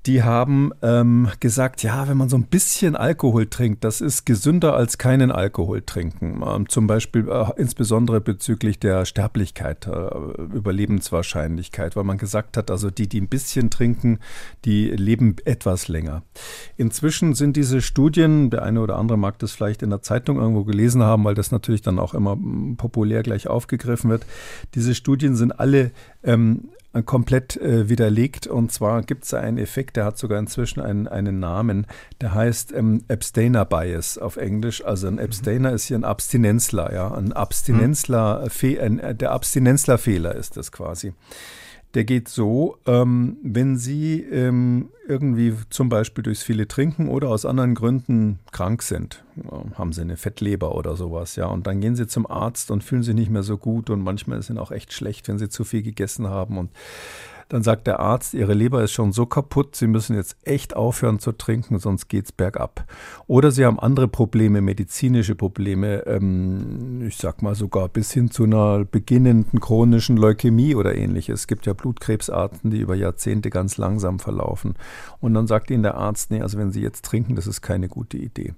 [0.06, 4.74] die haben ähm, gesagt, ja, wenn man so ein bisschen Alkohol trinkt, das ist gesünder
[4.74, 6.42] als keinen Alkohol trinken.
[6.46, 12.90] Ähm, zum Beispiel äh, insbesondere bezüglich der Sterblichkeit, äh, Überlebenswahrscheinlichkeit, weil man gesagt hat, also
[12.90, 14.20] die, die ein bisschen trinken,
[14.64, 16.22] die leben etwas länger.
[16.78, 20.64] Inzwischen sind diese Studien, der eine oder andere mag das vielleicht in der Zeitung irgendwo
[20.64, 24.24] gelesen haben, weil das natürlich dann auch immer mm, populär gleich aufgegriffen wird.
[24.74, 25.90] Diese Studien sind alle
[26.22, 26.70] ähm,
[27.05, 28.46] komplett äh, widerlegt.
[28.46, 31.87] Und zwar gibt es einen Effekt, der hat sogar inzwischen einen, einen Namen,
[32.20, 34.85] der heißt ähm, Abstainer Bias auf Englisch.
[34.85, 35.74] Also ein Abstainer mhm.
[35.76, 37.14] ist hier ein Abstinenzler, ja.
[37.14, 38.79] Ein Abstinenzler, mhm.
[38.81, 41.12] ein, äh, der Abstinenzlerfehler ist das quasi.
[41.94, 47.44] Der geht so, ähm, wenn Sie ähm, irgendwie zum Beispiel durchs viele Trinken oder aus
[47.44, 51.96] anderen Gründen krank sind, äh, haben Sie eine Fettleber oder sowas, ja, und dann gehen
[51.96, 54.92] Sie zum Arzt und fühlen sich nicht mehr so gut und manchmal es auch echt
[54.92, 56.70] schlecht, wenn Sie zu viel gegessen haben und
[57.50, 61.18] dann sagt der Arzt, Ihre Leber ist schon so kaputt, Sie müssen jetzt echt aufhören
[61.18, 62.84] zu trinken, sonst geht es bergab.
[63.26, 68.44] Oder Sie haben andere Probleme, medizinische Probleme, ähm, ich sag mal sogar bis hin zu
[68.44, 71.40] einer beginnenden chronischen Leukämie oder ähnliches.
[71.40, 74.74] Es gibt ja Blutkrebsarten, die über Jahrzehnte ganz langsam verlaufen.
[75.18, 77.88] Und dann sagt Ihnen der Arzt, nee, also wenn Sie jetzt trinken, das ist keine
[77.88, 78.54] gute Idee.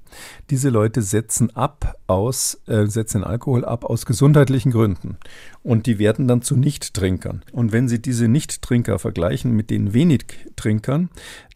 [0.50, 5.16] Diese Leute setzen ab aus, äh, setzen Alkohol ab aus gesundheitlichen Gründen.
[5.62, 7.42] Und die werden dann zu Nichttrinkern.
[7.52, 10.24] Und wenn Sie diese Nichttrinkern Trinker vergleichen mit den wenig
[10.56, 11.10] Trinkern,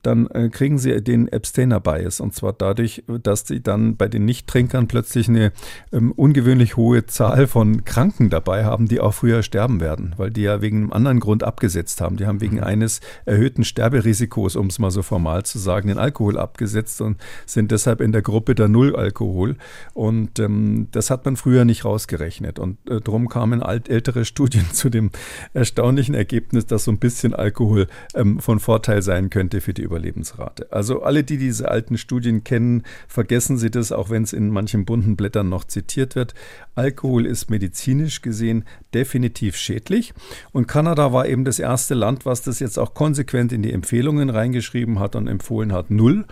[0.07, 2.21] dann äh, kriegen sie den Abstainer-Bias.
[2.21, 5.53] Und zwar dadurch, dass sie dann bei den Nichttrinkern plötzlich eine
[5.93, 10.43] ähm, ungewöhnlich hohe Zahl von Kranken dabei haben, die auch früher sterben werden, weil die
[10.43, 12.17] ja wegen einem anderen Grund abgesetzt haben.
[12.17, 12.65] Die haben wegen mhm.
[12.65, 17.73] eines erhöhten Sterberisikos, um es mal so formal zu sagen, den Alkohol abgesetzt und sind
[17.73, 19.57] deshalb in der Gruppe der Null-Alkohol.
[19.93, 22.61] Und ähm, das hat man früher nicht rausgerechnet.
[22.61, 25.11] Und äh, darum kamen alt, ältere Studien zu dem
[25.53, 30.71] erstaunlichen Ergebnis, dass so ein bisschen Alkohol ähm, von Vorteil sein könnte für die Überlebensrate.
[30.71, 34.85] Also alle, die diese alten Studien kennen, vergessen Sie das, auch wenn es in manchen
[34.85, 36.35] bunten Blättern noch zitiert wird.
[36.75, 40.13] Alkohol ist medizinisch gesehen definitiv schädlich.
[40.53, 44.29] Und Kanada war eben das erste Land, was das jetzt auch konsequent in die Empfehlungen
[44.29, 46.27] reingeschrieben hat und empfohlen hat, null.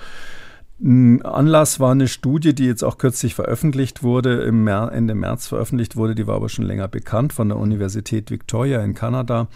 [0.80, 6.16] Anlass war eine Studie, die jetzt auch kürzlich veröffentlicht wurde, im Ende März veröffentlicht wurde,
[6.16, 9.46] die war aber schon länger bekannt von der Universität Victoria in Kanada.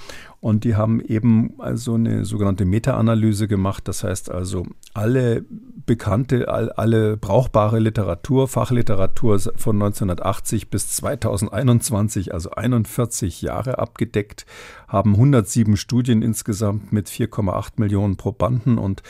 [0.41, 3.89] Und die haben eben also eine sogenannte Meta-Analyse gemacht.
[3.89, 5.45] Das heißt also, alle
[5.85, 14.47] bekannte, all, alle brauchbare Literatur, Fachliteratur von 1980 bis 2021, also 41 Jahre abgedeckt,
[14.87, 19.03] haben 107 Studien insgesamt mit 4,8 Millionen Probanden und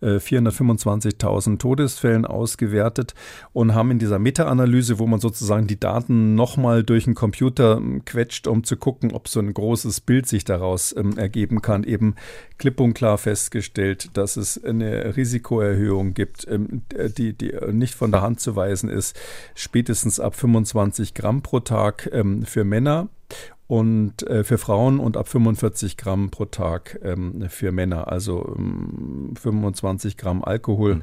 [0.00, 3.14] äh, 425.000 Todesfällen ausgewertet
[3.52, 8.04] und haben in dieser Meta-Analyse, wo man sozusagen die Daten nochmal durch den Computer ähm,
[8.04, 12.14] quetscht, um zu gucken, ob so ein großes Bild sich daraus ähm, ergeben kann, eben
[12.58, 16.82] klipp und klar festgestellt, dass es eine Risikoerhöhung gibt, ähm,
[17.18, 19.18] die, die nicht von der Hand zu weisen ist,
[19.54, 23.08] spätestens ab 25 Gramm pro Tag ähm, für Männer
[23.72, 28.12] und äh, für Frauen und ab 45 Gramm pro Tag ähm, für Männer.
[28.12, 31.02] Also ähm, 25 Gramm Alkohol mhm.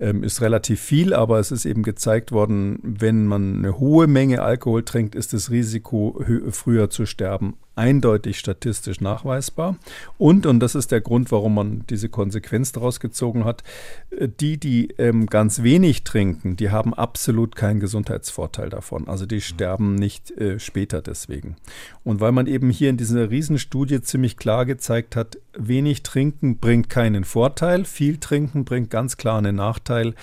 [0.00, 4.40] ähm, ist relativ viel, aber es ist eben gezeigt worden, wenn man eine hohe Menge
[4.40, 6.18] Alkohol trinkt, ist das Risiko
[6.50, 9.76] früher zu sterben eindeutig statistisch nachweisbar.
[10.18, 13.62] Und, und das ist der Grund, warum man diese Konsequenz daraus gezogen hat,
[14.10, 19.08] äh, die, die ähm, ganz wenig trinken, die haben absolut keinen Gesundheitsvorteil davon.
[19.08, 21.56] Also die sterben nicht äh, später deswegen.
[22.02, 26.88] Und weil man eben hier in dieser Riesenstudie ziemlich klar gezeigt hat, wenig trinken bringt
[26.88, 30.14] keinen Vorteil, viel trinken bringt ganz klar einen Nachteil,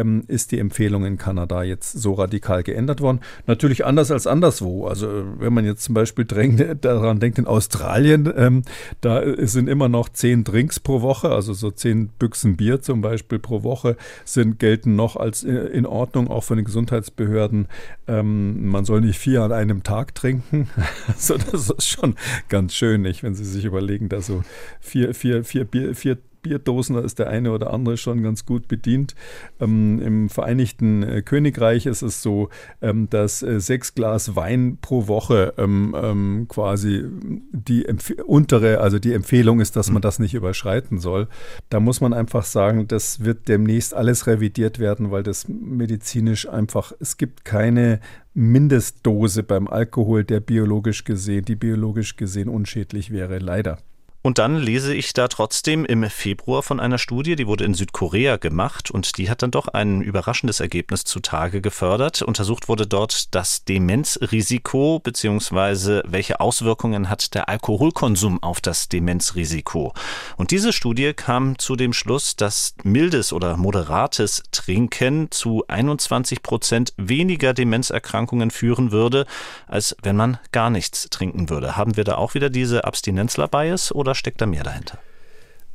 [0.00, 3.20] ähm, ist die Empfehlung in Kanada jetzt so radikal geändert worden.
[3.46, 4.86] Natürlich anders als anderswo.
[4.86, 8.62] Also wenn man jetzt zum Beispiel drängt, daran denkt, in Australien, ähm,
[9.00, 13.38] da sind immer noch zehn Drinks pro Woche, also so zehn Büchsen Bier zum Beispiel
[13.38, 17.68] pro Woche sind, gelten noch als äh, in Ordnung, auch von den Gesundheitsbehörden.
[18.08, 20.68] Ähm, man soll nicht vier an einem Tag trinken.
[21.06, 22.14] also das ist schon
[22.48, 24.42] ganz schön, nicht, wenn Sie sich überlegen, da so
[24.80, 28.68] vier, vier, vier, Bier, vier Bierdosen, da ist der eine oder andere schon ganz gut
[28.68, 29.14] bedient.
[29.60, 32.48] Ähm, Im Vereinigten äh, Königreich ist es so,
[32.80, 37.04] ähm, dass äh, sechs Glas Wein pro Woche ähm, ähm quasi
[37.52, 37.86] die
[38.24, 41.28] untere, also die Empfehlung ist, dass man das nicht überschreiten soll.
[41.68, 46.92] Da muss man einfach sagen, das wird demnächst alles revidiert werden, weil das medizinisch einfach,
[47.00, 48.00] es gibt keine
[48.32, 53.78] Mindestdose beim Alkohol, der biologisch gesehen, die biologisch gesehen unschädlich wäre, leider.
[54.22, 58.36] Und dann lese ich da trotzdem im Februar von einer Studie, die wurde in Südkorea
[58.36, 62.20] gemacht und die hat dann doch ein überraschendes Ergebnis zutage gefördert.
[62.20, 69.94] Untersucht wurde dort das Demenzrisiko beziehungsweise welche Auswirkungen hat der Alkoholkonsum auf das Demenzrisiko.
[70.36, 76.92] Und diese Studie kam zu dem Schluss, dass mildes oder moderates Trinken zu 21 Prozent
[76.98, 79.24] weniger Demenzerkrankungen führen würde,
[79.66, 81.78] als wenn man gar nichts trinken würde.
[81.78, 84.98] Haben wir da auch wieder diese Abstinenzler-Bias oder oder steckt da mehr dahinter?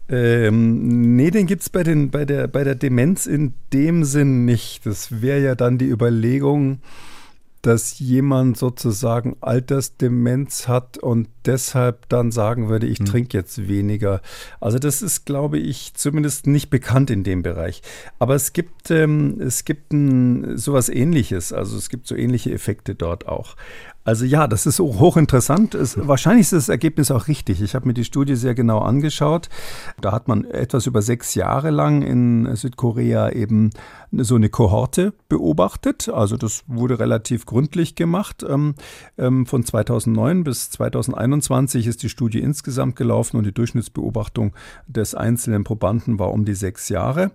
[0.08, 4.86] Ähm, nee, den gibt es bei, bei, der, bei der Demenz in dem Sinn nicht.
[4.86, 6.80] Das wäre ja dann die Überlegung,
[7.64, 13.06] dass jemand sozusagen Altersdemenz hat und deshalb dann sagen würde, ich hm.
[13.06, 14.22] trinke jetzt weniger.
[14.60, 17.82] Also das ist, glaube ich, zumindest nicht bekannt in dem Bereich.
[18.20, 22.94] Aber es gibt, ähm, es gibt ein, sowas ähnliches, also es gibt so ähnliche Effekte
[22.94, 23.56] dort auch.
[24.06, 25.74] Also ja, das ist hochinteressant.
[25.74, 27.60] Es, wahrscheinlich ist das Ergebnis auch richtig.
[27.62, 29.50] Ich habe mir die Studie sehr genau angeschaut.
[30.00, 33.72] Da hat man etwas über sechs Jahre lang in Südkorea eben
[34.12, 36.08] so eine Kohorte beobachtet.
[36.08, 38.46] Also das wurde relativ gründlich gemacht.
[38.48, 38.76] Ähm,
[39.18, 44.54] ähm, von 2009 bis 2021 ist die Studie insgesamt gelaufen und die Durchschnittsbeobachtung
[44.88, 47.32] des einzelnen Probanden war um die sechs Jahre.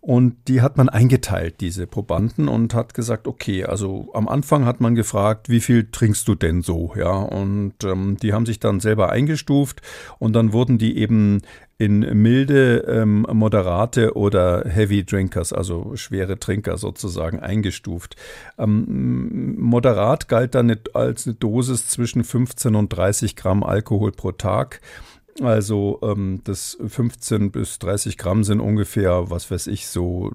[0.00, 4.80] Und die hat man eingeteilt, diese Probanden, und hat gesagt, okay, also am Anfang hat
[4.80, 6.92] man gefragt, wie viel trinkst du denn so?
[6.96, 9.82] Ja, und ähm, die haben sich dann selber eingestuft
[10.18, 11.42] und dann wurden die eben
[11.76, 18.14] in milde, ähm, moderate oder Heavy Drinkers, also schwere Trinker sozusagen, eingestuft.
[18.58, 24.80] Ähm, moderat galt dann als eine Dosis zwischen 15 und 30 Gramm Alkohol pro Tag
[25.40, 30.30] Also ähm, das 15 bis 30 Gramm sind ungefähr, was weiß ich, so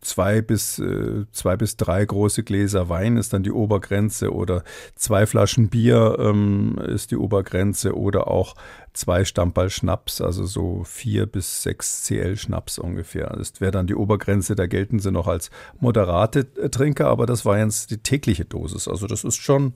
[0.00, 5.26] zwei bis, äh, zwei bis drei große Gläser Wein ist dann die Obergrenze oder zwei
[5.26, 8.54] Flaschen Bier ähm, ist die Obergrenze oder auch
[8.98, 13.28] zwei Stammball Schnaps, also so vier bis sechs CL Schnaps ungefähr.
[13.36, 17.58] Das wäre dann die Obergrenze, da gelten sie noch als moderate Trinker, aber das war
[17.58, 18.88] jetzt die tägliche Dosis.
[18.88, 19.74] Also das ist schon,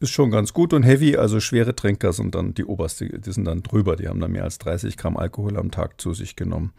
[0.00, 3.46] ist schon ganz gut und heavy, also schwere Trinker sind dann die oberste, die sind
[3.46, 6.72] dann drüber, die haben dann mehr als 30 Gramm Alkohol am Tag zu sich genommen.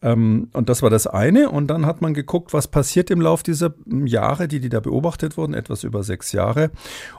[0.00, 3.42] Ähm, und das war das eine und dann hat man geguckt, was passiert im Lauf
[3.42, 6.70] dieser Jahre, die, die da beobachtet wurden, etwas über sechs Jahre.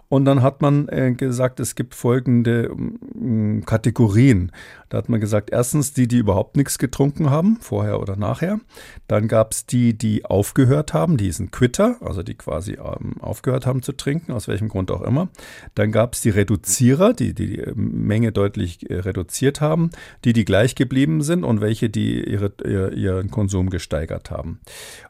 [0.10, 4.52] Und dann hat man äh, gesagt, es gibt folgende äh, Kategorien.
[4.90, 8.60] Da hat man gesagt, erstens die, die überhaupt nichts getrunken haben, vorher oder nachher.
[9.08, 13.68] Dann gab es die, die aufgehört haben, die sind Quitter, also die quasi ähm, aufgehört
[13.68, 15.30] haben zu trinken, aus welchem Grund auch immer.
[15.76, 19.92] Dann gab es die Reduzierer, die, die die Menge deutlich äh, reduziert haben,
[20.26, 24.60] die, die gleich geblieben sind und welche, die ihre, ihr, ihren Konsum gesteigert haben.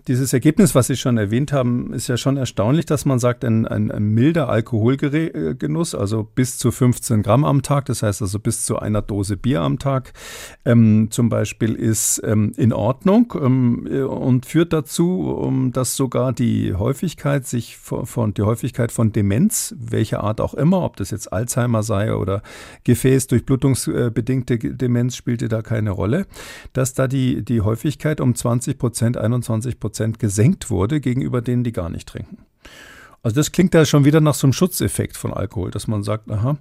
[0.07, 3.65] Dieses Ergebnis, was Sie schon erwähnt haben, ist ja schon erstaunlich, dass man sagt, ein,
[3.67, 8.65] ein, ein milder Alkoholgenuss, also bis zu 15 Gramm am Tag, das heißt also bis
[8.65, 10.13] zu einer Dose Bier am Tag,
[10.65, 17.45] ähm, zum Beispiel ist ähm, in Ordnung ähm, und führt dazu, dass sogar die Häufigkeit
[17.45, 21.83] sich von, von die Häufigkeit von Demenz, welcher Art auch immer, ob das jetzt Alzheimer
[21.83, 22.41] sei oder
[22.85, 26.25] Gefäßdurchblutungsbedingte Demenz, spielte da keine Rolle,
[26.73, 31.65] dass da die, die Häufigkeit um 20 Prozent, 21 Prozent Prozent gesenkt wurde gegenüber denen,
[31.65, 32.37] die gar nicht trinken.
[33.21, 36.31] Also das klingt ja schon wieder nach so einem Schutzeffekt von Alkohol, dass man sagt,
[36.31, 36.57] aha,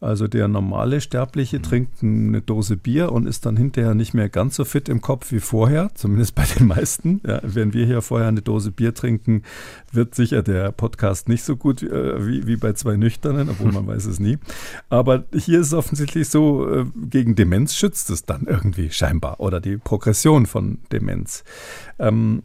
[0.00, 4.56] also der normale Sterbliche trinkt eine Dose Bier und ist dann hinterher nicht mehr ganz
[4.56, 7.22] so fit im Kopf wie vorher, zumindest bei den meisten.
[7.26, 9.42] Ja, wenn wir hier vorher eine Dose Bier trinken,
[9.90, 13.86] wird sicher der Podcast nicht so gut äh, wie, wie bei zwei Nüchternen, obwohl man
[13.86, 14.36] weiß es nie.
[14.90, 19.60] Aber hier ist es offensichtlich so, äh, gegen Demenz schützt es dann irgendwie scheinbar oder
[19.60, 21.42] die Progression von Demenz.
[21.98, 22.42] Ähm,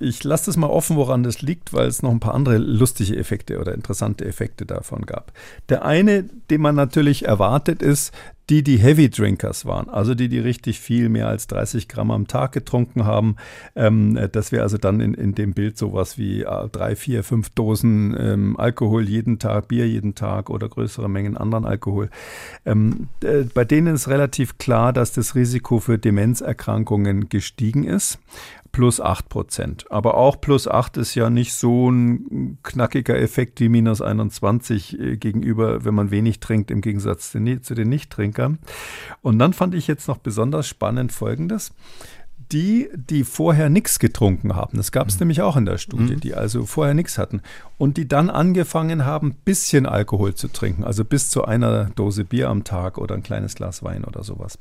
[0.00, 2.58] ich lasse das mal offen, woran das liegt, weil es noch ein paar andere
[2.90, 5.32] lustige Effekte oder interessante Effekte davon gab.
[5.68, 8.12] Der eine, den man natürlich erwartet, ist,
[8.50, 12.26] die, die Heavy Drinkers waren, also die, die richtig viel, mehr als 30 Gramm am
[12.26, 13.36] Tag getrunken haben,
[13.76, 17.50] ähm, dass wir also dann in, in dem Bild sowas wie äh, drei, vier, fünf
[17.50, 22.10] Dosen ähm, Alkohol jeden Tag, Bier jeden Tag oder größere Mengen anderen Alkohol.
[22.66, 28.18] Ähm, äh, bei denen ist relativ klar, dass das Risiko für Demenzerkrankungen gestiegen ist
[28.72, 29.90] plus 8 Prozent.
[29.90, 35.16] Aber auch plus 8 ist ja nicht so ein knackiger Effekt wie minus 21 äh,
[35.16, 38.39] gegenüber, wenn man wenig trinkt, im Gegensatz zu den Nichttrinkern.
[39.22, 41.72] Und dann fand ich jetzt noch besonders spannend Folgendes
[42.52, 44.76] die, die vorher nichts getrunken haben.
[44.76, 45.20] Das gab es mhm.
[45.20, 46.20] nämlich auch in der Studie, mhm.
[46.20, 47.42] die also vorher nichts hatten
[47.78, 52.48] und die dann angefangen haben, bisschen Alkohol zu trinken, also bis zu einer Dose Bier
[52.48, 54.58] am Tag oder ein kleines Glas Wein oder sowas.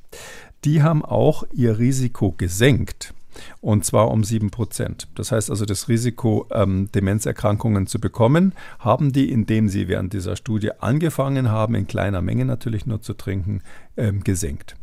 [0.66, 3.14] Die haben auch ihr Risiko gesenkt
[3.62, 5.08] und zwar um 7 Prozent.
[5.16, 10.36] Das heißt also, das Risiko, ähm, Demenzerkrankungen zu bekommen, haben die, indem sie während dieser
[10.36, 13.62] Studie angefangen haben, in kleiner Menge natürlich nur zu trinken,
[13.98, 14.76] ähm, gesenkt.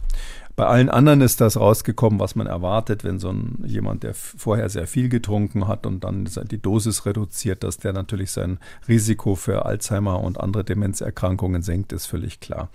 [0.57, 4.71] Bei allen anderen ist das rausgekommen, was man erwartet, wenn so ein, jemand, der vorher
[4.71, 9.67] sehr viel getrunken hat und dann die Dosis reduziert, dass der natürlich sein Risiko für
[9.67, 12.71] Alzheimer und andere Demenzerkrankungen senkt, ist völlig klar.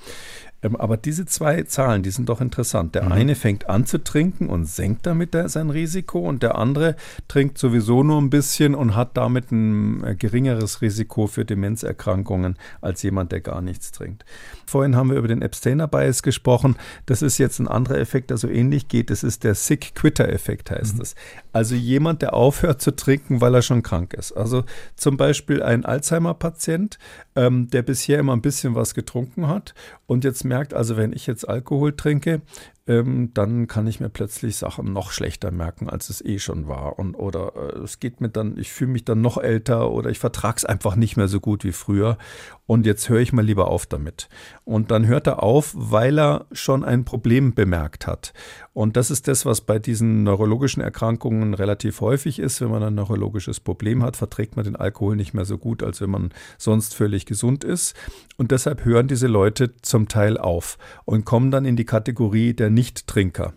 [0.64, 2.96] Ähm, aber diese zwei Zahlen, die sind doch interessant.
[2.96, 3.12] Der mhm.
[3.12, 6.96] eine fängt an zu trinken und senkt damit sein Risiko und der andere
[7.28, 13.02] trinkt sowieso nur ein bisschen und hat damit ein äh, geringeres Risiko für Demenzerkrankungen als
[13.04, 14.26] jemand, der gar nichts trinkt.
[14.66, 16.76] Vorhin haben wir über den Abstainer Bias gesprochen.
[17.06, 19.10] Das ist jetzt ein anderer Effekt, der so ähnlich geht.
[19.10, 21.02] Das ist der Sick Quitter Effekt, heißt mhm.
[21.02, 21.16] es.
[21.54, 24.32] Also jemand, der aufhört zu trinken, weil er schon krank ist.
[24.32, 24.64] Also
[24.96, 27.00] zum Beispiel ein Alzheimer-Patient,
[27.36, 29.74] ähm, der bisher immer ein bisschen was getrunken hat
[30.06, 32.42] und jetzt merkt, also wenn ich jetzt Alkohol trinke,
[32.88, 36.98] ähm, dann kann ich mir plötzlich Sachen noch schlechter merken, als es eh schon war.
[36.98, 40.20] Und oder äh, es geht mir dann, ich fühle mich dann noch älter oder ich
[40.20, 42.18] vertrage es einfach nicht mehr so gut wie früher.
[42.66, 44.30] Und jetzt höre ich mal lieber auf damit.
[44.64, 48.34] Und dann hört er auf, weil er schon ein Problem bemerkt hat.
[48.74, 52.62] Und das ist das, was bei diesen neurologischen Erkrankungen relativ häufig ist.
[52.62, 56.00] Wenn man ein neurologisches Problem hat, verträgt man den Alkohol nicht mehr so gut, als
[56.00, 57.94] wenn man sonst völlig gesund ist.
[58.38, 62.71] Und deshalb hören diese Leute zum Teil auf und kommen dann in die Kategorie der
[62.74, 63.54] Nichttrinker.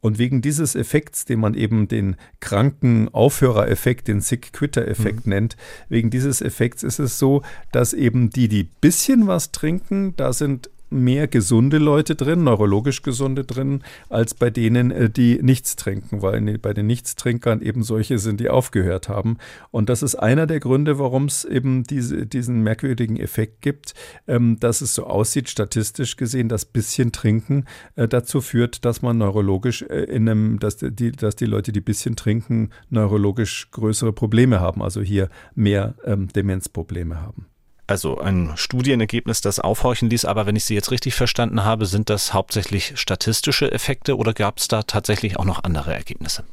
[0.00, 5.30] Und wegen dieses Effekts, den man eben den kranken Aufhörereffekt, den Sick-Quitter-Effekt mhm.
[5.30, 5.56] nennt,
[5.88, 7.42] wegen dieses Effekts ist es so,
[7.72, 13.44] dass eben die, die bisschen was trinken, da sind mehr gesunde Leute drin, neurologisch gesunde
[13.44, 18.40] drin, als bei denen, äh, die nichts trinken, weil bei den Nichtstrinkern eben solche sind,
[18.40, 19.38] die aufgehört haben.
[19.70, 23.94] Und das ist einer der Gründe, warum es eben diese, diesen merkwürdigen Effekt gibt,
[24.26, 27.64] ähm, dass es so aussieht, statistisch gesehen, dass bisschen Trinken
[27.96, 31.80] äh, dazu führt, dass man neurologisch äh, in einem, dass die, dass die Leute, die
[31.80, 37.46] bisschen trinken, neurologisch größere Probleme haben, also hier mehr ähm, Demenzprobleme haben
[37.86, 40.24] also ein Studienergebnis, das aufhorchen ließ.
[40.24, 44.58] Aber wenn ich Sie jetzt richtig verstanden habe, sind das hauptsächlich statistische Effekte oder gab
[44.58, 46.44] es da tatsächlich auch noch andere Ergebnisse?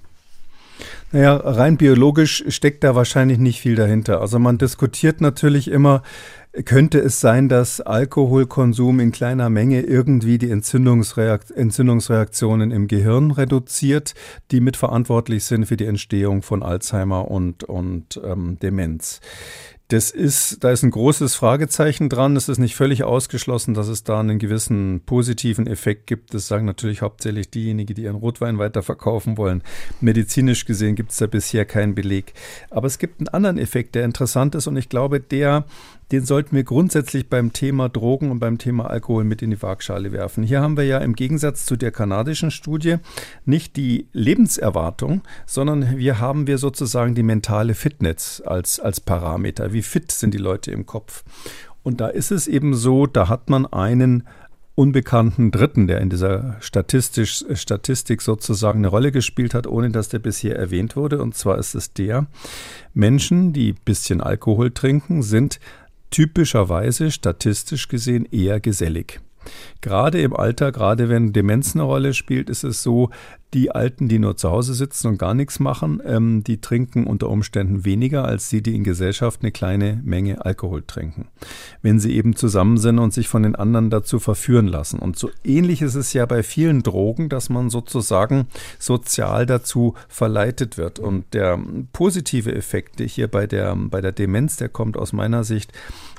[1.11, 4.21] Naja, rein biologisch steckt da wahrscheinlich nicht viel dahinter.
[4.21, 6.03] Also man diskutiert natürlich immer,
[6.65, 14.13] könnte es sein, dass Alkoholkonsum in kleiner Menge irgendwie die Entzündungsreakt Entzündungsreaktionen im Gehirn reduziert,
[14.51, 19.19] die mitverantwortlich sind für die Entstehung von Alzheimer und, und ähm, Demenz.
[19.91, 22.37] Das ist, da ist ein großes Fragezeichen dran.
[22.37, 26.33] Es ist nicht völlig ausgeschlossen, dass es da einen gewissen positiven Effekt gibt.
[26.33, 29.63] Das sagen natürlich hauptsächlich diejenigen, die ihren Rotwein weiterverkaufen wollen.
[29.99, 32.31] Medizinisch gesehen gibt es da bisher keinen Beleg.
[32.69, 35.65] Aber es gibt einen anderen Effekt, der interessant ist und ich glaube, der
[36.11, 40.11] den sollten wir grundsätzlich beim Thema Drogen und beim Thema Alkohol mit in die Waagschale
[40.11, 40.43] werfen.
[40.43, 42.97] Hier haben wir ja im Gegensatz zu der kanadischen Studie
[43.45, 49.71] nicht die Lebenserwartung, sondern wir haben wir sozusagen die mentale Fitness als, als Parameter.
[49.71, 51.23] Wie fit sind die Leute im Kopf?
[51.83, 54.23] Und da ist es eben so, da hat man einen
[54.75, 60.19] unbekannten Dritten, der in dieser Statistisch, Statistik sozusagen eine Rolle gespielt hat, ohne dass der
[60.19, 61.21] bisher erwähnt wurde.
[61.21, 62.27] Und zwar ist es der,
[62.93, 65.59] Menschen, die ein bisschen Alkohol trinken, sind
[66.11, 69.19] typischerweise statistisch gesehen eher gesellig.
[69.81, 73.09] Gerade im Alter, gerade wenn Demenz eine Rolle spielt, ist es so,
[73.53, 77.29] die Alten, die nur zu Hause sitzen und gar nichts machen, ähm, die trinken unter
[77.29, 81.27] Umständen weniger als die, die in Gesellschaft eine kleine Menge Alkohol trinken.
[81.81, 84.99] Wenn sie eben zusammen sind und sich von den anderen dazu verführen lassen.
[84.99, 88.47] Und so ähnlich ist es ja bei vielen Drogen, dass man sozusagen
[88.79, 90.99] sozial dazu verleitet wird.
[90.99, 91.59] Und der
[91.91, 95.73] positive Effekt hier bei der, bei der Demenz, der kommt aus meiner Sicht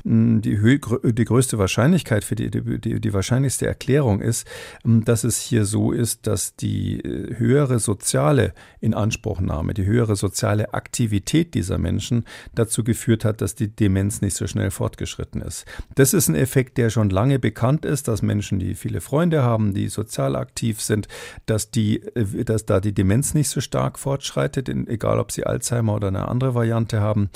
[0.05, 4.47] die, die größte Wahrscheinlichkeit für die, die, die wahrscheinlichste Erklärung ist,
[4.85, 11.55] dass es hier so ist, dass die äh, höhere soziale Inanspruchnahme, die höhere soziale Aktivität
[11.55, 15.65] dieser Menschen dazu geführt hat, dass die Demenz nicht so schnell fortgeschritten ist.
[15.95, 19.75] Das ist ein Effekt, der schon lange bekannt ist, dass Menschen, die viele Freunde haben,
[19.75, 21.09] die sozial aktiv sind,
[21.47, 25.95] dass die, äh, dass da die Demenz nicht so stark fortschreitet, egal ob sie Alzheimer
[25.95, 27.31] oder eine andere Variante haben.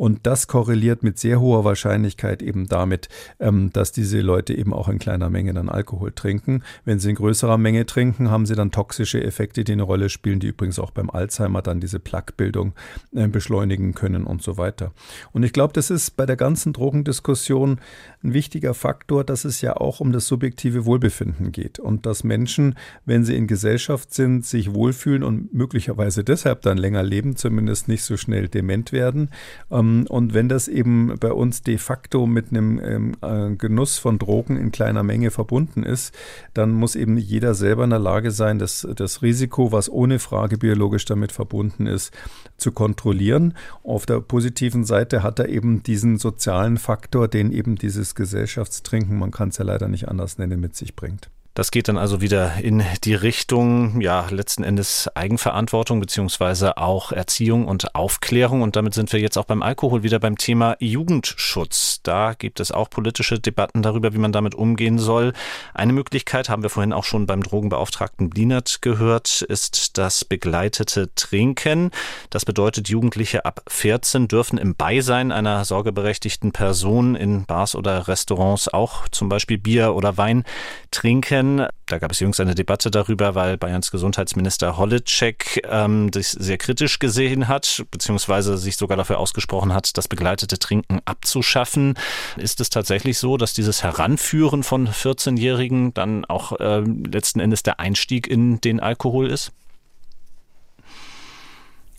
[0.00, 4.88] Und das korreliert mit sehr hoher Wahrscheinlichkeit eben damit, ähm, dass diese Leute eben auch
[4.88, 6.62] in kleiner Menge dann Alkohol trinken.
[6.86, 10.40] Wenn sie in größerer Menge trinken, haben sie dann toxische Effekte, die eine Rolle spielen,
[10.40, 12.72] die übrigens auch beim Alzheimer dann diese Plaquebildung
[13.14, 14.92] äh, beschleunigen können und so weiter.
[15.32, 17.78] Und ich glaube, das ist bei der ganzen Drogendiskussion
[18.24, 22.74] ein wichtiger Faktor, dass es ja auch um das subjektive Wohlbefinden geht und dass Menschen,
[23.04, 28.02] wenn sie in Gesellschaft sind, sich wohlfühlen und möglicherweise deshalb dann länger leben, zumindest nicht
[28.02, 29.28] so schnell dement werden.
[29.70, 34.18] Ähm, und wenn das eben bei uns de facto mit einem ähm, äh, Genuss von
[34.18, 36.14] Drogen in kleiner Menge verbunden ist,
[36.54, 40.58] dann muss eben jeder selber in der Lage sein, das, das Risiko, was ohne Frage
[40.58, 42.12] biologisch damit verbunden ist,
[42.56, 43.54] zu kontrollieren.
[43.82, 49.30] Auf der positiven Seite hat er eben diesen sozialen Faktor, den eben dieses Gesellschaftstrinken, man
[49.30, 51.30] kann es ja leider nicht anders nennen, mit sich bringt.
[51.60, 57.68] Das geht dann also wieder in die Richtung, ja, letzten Endes Eigenverantwortung beziehungsweise auch Erziehung
[57.68, 58.62] und Aufklärung.
[58.62, 62.00] Und damit sind wir jetzt auch beim Alkohol wieder beim Thema Jugendschutz.
[62.02, 65.34] Da gibt es auch politische Debatten darüber, wie man damit umgehen soll.
[65.74, 71.90] Eine Möglichkeit, haben wir vorhin auch schon beim Drogenbeauftragten Blinert gehört, ist das begleitete Trinken.
[72.30, 78.68] Das bedeutet, Jugendliche ab 14 dürfen im Beisein einer sorgeberechtigten Person in Bars oder Restaurants
[78.68, 80.44] auch zum Beispiel Bier oder Wein
[80.90, 86.58] trinken Da gab es jüngst eine Debatte darüber, weil Bayerns Gesundheitsminister Holitschek ähm, das sehr
[86.58, 91.94] kritisch gesehen hat, beziehungsweise sich sogar dafür ausgesprochen hat, das begleitete Trinken abzuschaffen.
[92.36, 97.80] Ist es tatsächlich so, dass dieses Heranführen von 14-Jährigen dann auch äh, letzten Endes der
[97.80, 99.52] Einstieg in den Alkohol ist?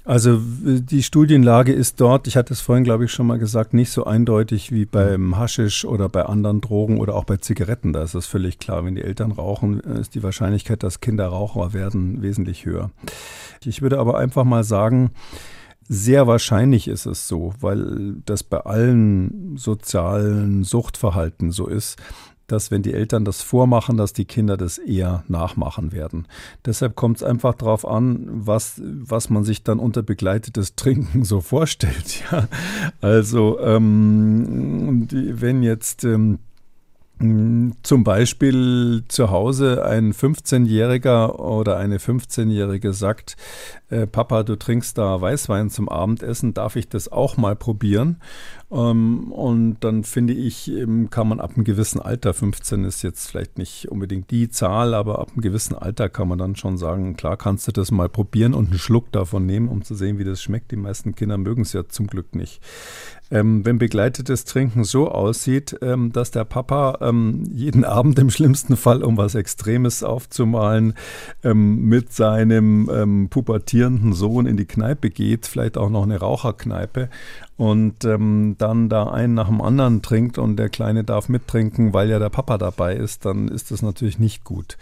[0.03, 3.91] Also die Studienlage ist dort, ich hatte es vorhin, glaube ich, schon mal gesagt, nicht
[3.91, 7.93] so eindeutig wie beim Haschisch oder bei anderen Drogen oder auch bei Zigaretten.
[7.93, 11.73] Da ist es völlig klar, wenn die Eltern rauchen, ist die Wahrscheinlichkeit, dass Kinder Raucher
[11.73, 12.89] werden, wesentlich höher.
[13.63, 15.11] Ich würde aber einfach mal sagen,
[15.87, 22.01] sehr wahrscheinlich ist es so, weil das bei allen sozialen Suchtverhalten so ist,
[22.51, 26.27] dass wenn die Eltern das vormachen, dass die Kinder das eher nachmachen werden.
[26.65, 31.41] Deshalb kommt es einfach darauf an, was, was man sich dann unter begleitetes Trinken so
[31.41, 32.23] vorstellt.
[32.31, 32.47] Ja?
[32.99, 36.39] Also ähm, wenn jetzt ähm, hm,
[37.83, 43.37] zum Beispiel zu Hause ein 15-Jähriger oder eine 15-Jährige sagt,
[43.89, 48.17] äh, Papa, du trinkst da Weißwein zum Abendessen, darf ich das auch mal probieren?
[48.71, 53.29] Ähm, und dann finde ich, ähm, kann man ab einem gewissen Alter, 15 ist jetzt
[53.29, 57.17] vielleicht nicht unbedingt die Zahl, aber ab einem gewissen Alter kann man dann schon sagen,
[57.17, 60.23] klar kannst du das mal probieren und einen Schluck davon nehmen, um zu sehen, wie
[60.23, 60.71] das schmeckt.
[60.71, 62.61] Die meisten Kinder mögen es ja zum Glück nicht
[63.31, 68.75] ähm, wenn begleitetes Trinken so aussieht, ähm, dass der Papa ähm, jeden Abend im schlimmsten
[68.75, 70.93] Fall, um was Extremes aufzumalen,
[71.43, 77.09] ähm, mit seinem ähm, pubertierenden Sohn in die Kneipe geht, vielleicht auch noch eine Raucherkneipe
[77.57, 82.09] und ähm, dann da einen nach dem anderen trinkt und der Kleine darf mittrinken, weil
[82.09, 84.77] ja der Papa dabei ist, dann ist das natürlich nicht gut.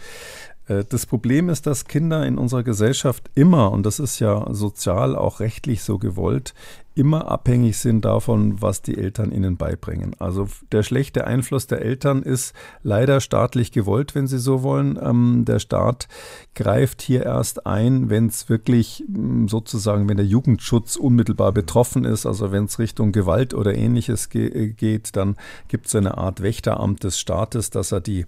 [0.66, 5.16] Äh, das Problem ist, dass Kinder in unserer Gesellschaft immer, und das ist ja sozial
[5.16, 6.54] auch rechtlich so gewollt,
[7.00, 10.14] immer abhängig sind davon, was die Eltern ihnen beibringen.
[10.18, 14.98] Also der schlechte Einfluss der Eltern ist leider staatlich gewollt, wenn Sie so wollen.
[15.02, 16.08] Ähm, der Staat
[16.54, 22.26] greift hier erst ein, wenn es wirklich mm, sozusagen, wenn der Jugendschutz unmittelbar betroffen ist,
[22.26, 25.36] also wenn es Richtung Gewalt oder ähnliches ge äh, geht, dann
[25.68, 28.26] gibt es eine Art Wächteramt des Staates, dass er die,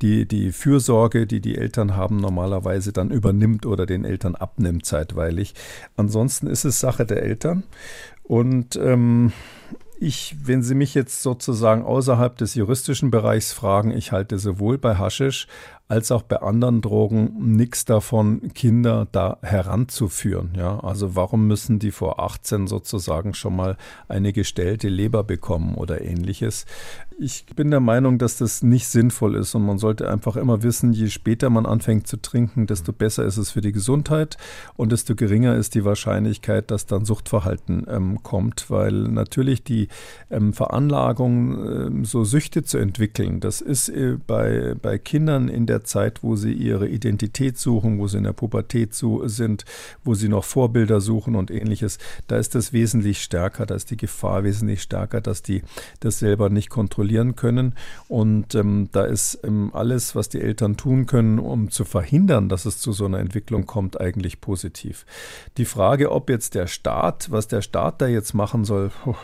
[0.00, 5.52] die, die Fürsorge, die die Eltern haben, normalerweise dann übernimmt oder den Eltern abnimmt zeitweilig.
[5.98, 7.64] Ansonsten ist es Sache der Eltern.
[8.24, 9.32] Und ähm,
[10.00, 14.96] ich, wenn Sie mich jetzt sozusagen außerhalb des juristischen Bereichs fragen, ich halte sowohl bei
[14.96, 15.46] Haschisch
[15.86, 20.52] als auch bei anderen Drogen nichts davon, Kinder da heranzuführen.
[20.56, 23.76] Ja, also warum müssen die vor 18 sozusagen schon mal
[24.08, 26.64] eine gestellte Leber bekommen oder ähnliches?
[27.18, 30.92] Ich bin der Meinung, dass das nicht sinnvoll ist und man sollte einfach immer wissen,
[30.92, 34.38] je später man anfängt zu trinken, desto besser ist es für die Gesundheit
[34.76, 39.88] und desto geringer ist die Wahrscheinlichkeit, dass dann Suchtverhalten ähm, kommt, weil natürlich die
[40.30, 45.73] ähm, Veranlagung, ähm, so Süchte zu entwickeln, das ist äh, bei, bei Kindern in der
[45.82, 49.64] Zeit, wo sie ihre Identität suchen, wo sie in der Pubertät sind,
[50.04, 51.98] wo sie noch Vorbilder suchen und ähnliches,
[52.28, 55.62] da ist das wesentlich stärker, da ist die Gefahr wesentlich stärker, dass die
[56.00, 57.74] das selber nicht kontrollieren können.
[58.08, 62.66] Und ähm, da ist ähm, alles, was die Eltern tun können, um zu verhindern, dass
[62.66, 65.06] es zu so einer Entwicklung kommt, eigentlich positiv.
[65.56, 69.14] Die Frage, ob jetzt der Staat, was der Staat da jetzt machen soll, puh,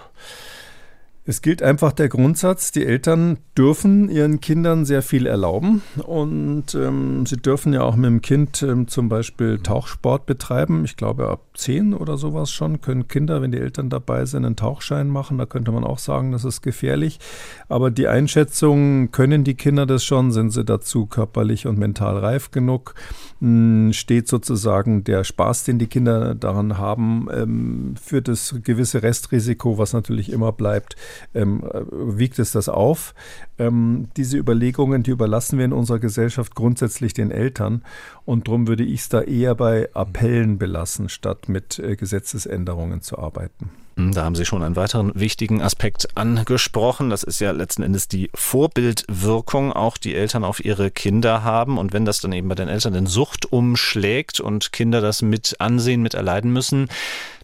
[1.26, 7.26] es gilt einfach der Grundsatz, die Eltern dürfen ihren Kindern sehr viel erlauben und ähm,
[7.26, 10.84] sie dürfen ja auch mit dem Kind ähm, zum Beispiel Tauchsport betreiben.
[10.84, 14.56] Ich glaube, ab zehn oder sowas schon können Kinder, wenn die Eltern dabei sind, einen
[14.56, 15.36] Tauchschein machen.
[15.36, 17.20] Da könnte man auch sagen, das ist gefährlich.
[17.68, 20.32] Aber die Einschätzung, können die Kinder das schon?
[20.32, 22.94] Sind sie dazu körperlich und mental reif genug?
[23.40, 29.76] Hm, steht sozusagen der Spaß, den die Kinder daran haben, ähm, für das gewisse Restrisiko,
[29.76, 30.96] was natürlich immer bleibt,
[31.34, 33.14] ähm, wiegt es das auf?
[33.58, 37.82] Ähm, diese Überlegungen, die überlassen wir in unserer Gesellschaft grundsätzlich den Eltern.
[38.24, 43.18] Und darum würde ich es da eher bei Appellen belassen, statt mit äh, Gesetzesänderungen zu
[43.18, 43.70] arbeiten.
[44.00, 47.10] Hm, da haben Sie schon einen weiteren wichtigen Aspekt angesprochen.
[47.10, 51.76] Das ist ja letzten Endes die Vorbildwirkung, auch die Eltern auf ihre Kinder haben.
[51.76, 55.56] Und wenn das dann eben bei den Eltern in Sucht umschlägt und Kinder das mit
[55.58, 56.88] ansehen, mit erleiden müssen,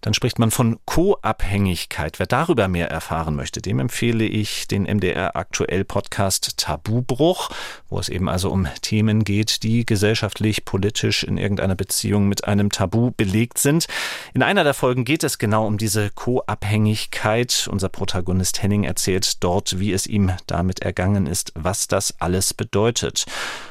[0.00, 2.18] dann spricht man von Co-Abhängigkeit.
[2.18, 7.50] Wer darüber mehr erfahren möchte, dem empfehle ich den MDR aktuell Podcast Tabubruch,
[7.88, 12.70] wo es eben also um Themen geht, die gesellschaftlich, politisch in irgendeiner Beziehung mit einem
[12.70, 13.86] Tabu belegt sind.
[14.34, 17.68] In einer der Folgen geht es genau um diese Co-Abhängigkeit.
[17.70, 23.26] Unser Protagonist Henning erzählt dort, wie es ihm damit ergangen ist, was das alles bedeutet.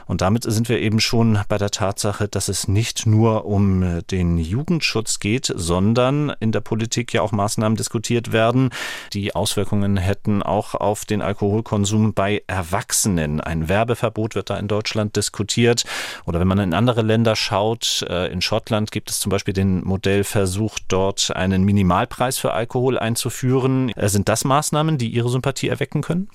[0.08, 4.38] Und damit sind wir eben schon bei der Tatsache, dass es nicht nur um den
[4.38, 8.70] Jugendschutz geht, sondern in der Politik ja auch Maßnahmen diskutiert werden.
[9.14, 13.42] Die Auswirkungen hätten auch auf den Alkoholkonsum bei Erwachsenen.
[13.42, 15.84] Ein Werbeverbot wird da in Deutschland diskutiert.
[16.26, 19.84] Oder wenn man in andere Länder schaut, äh, in Schottland gibt es zum Beispiel den
[19.84, 23.90] Modellversuch, dort einen Minimalpreis für Alkohol einzuführen.
[23.90, 26.30] Äh, sind das Maßnahmen, die Ihre Sympathie erwecken können?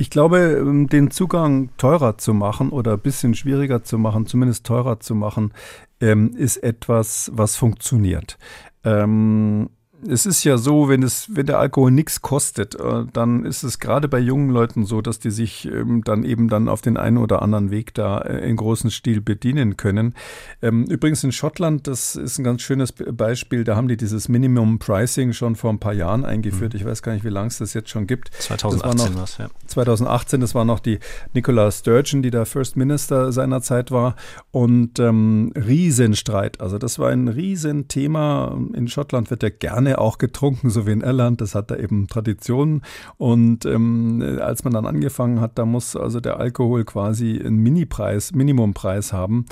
[0.00, 4.64] Ich glaube, ähm, den Zugang teurer zu machen oder ein bisschen schwieriger zu machen, zumindest
[4.64, 5.52] teurer zu machen,
[6.00, 8.38] ähm, ist etwas, was funktioniert.
[8.84, 9.70] Ähm,
[10.06, 13.78] es ist ja so, wenn es, wenn der Alkohol nichts kostet, äh, dann ist es
[13.78, 17.18] gerade bei jungen Leuten so, dass die sich ähm, dann eben dann auf den einen
[17.18, 20.14] oder anderen Weg da äh, in großen Stil bedienen können.
[20.62, 24.78] Ähm, übrigens in Schottland, das ist ein ganz schönes Beispiel, da haben die dieses Minimum
[24.78, 26.74] Pricing schon vor ein paar Jahren eingeführt.
[26.74, 26.80] Mhm.
[26.80, 28.30] Ich weiß gar nicht, wie lange es das jetzt schon gibt.
[28.38, 29.48] 2018 war es, ja.
[29.66, 30.98] 2018, das war noch die
[31.34, 34.14] Nicola Sturgeon, die da First Minister seiner Zeit war
[34.50, 36.60] und ähm, Riesenstreit.
[36.60, 38.56] Also das war ein Riesenthema.
[38.74, 41.40] In Schottland wird ja gerne gerne auch getrunken, so wie in Irland.
[41.40, 42.82] Das hat da eben Tradition.
[43.16, 48.32] Und ähm, als man dann angefangen hat, da muss also der Alkohol quasi einen Minipreis,
[48.32, 49.46] Minimumpreis haben,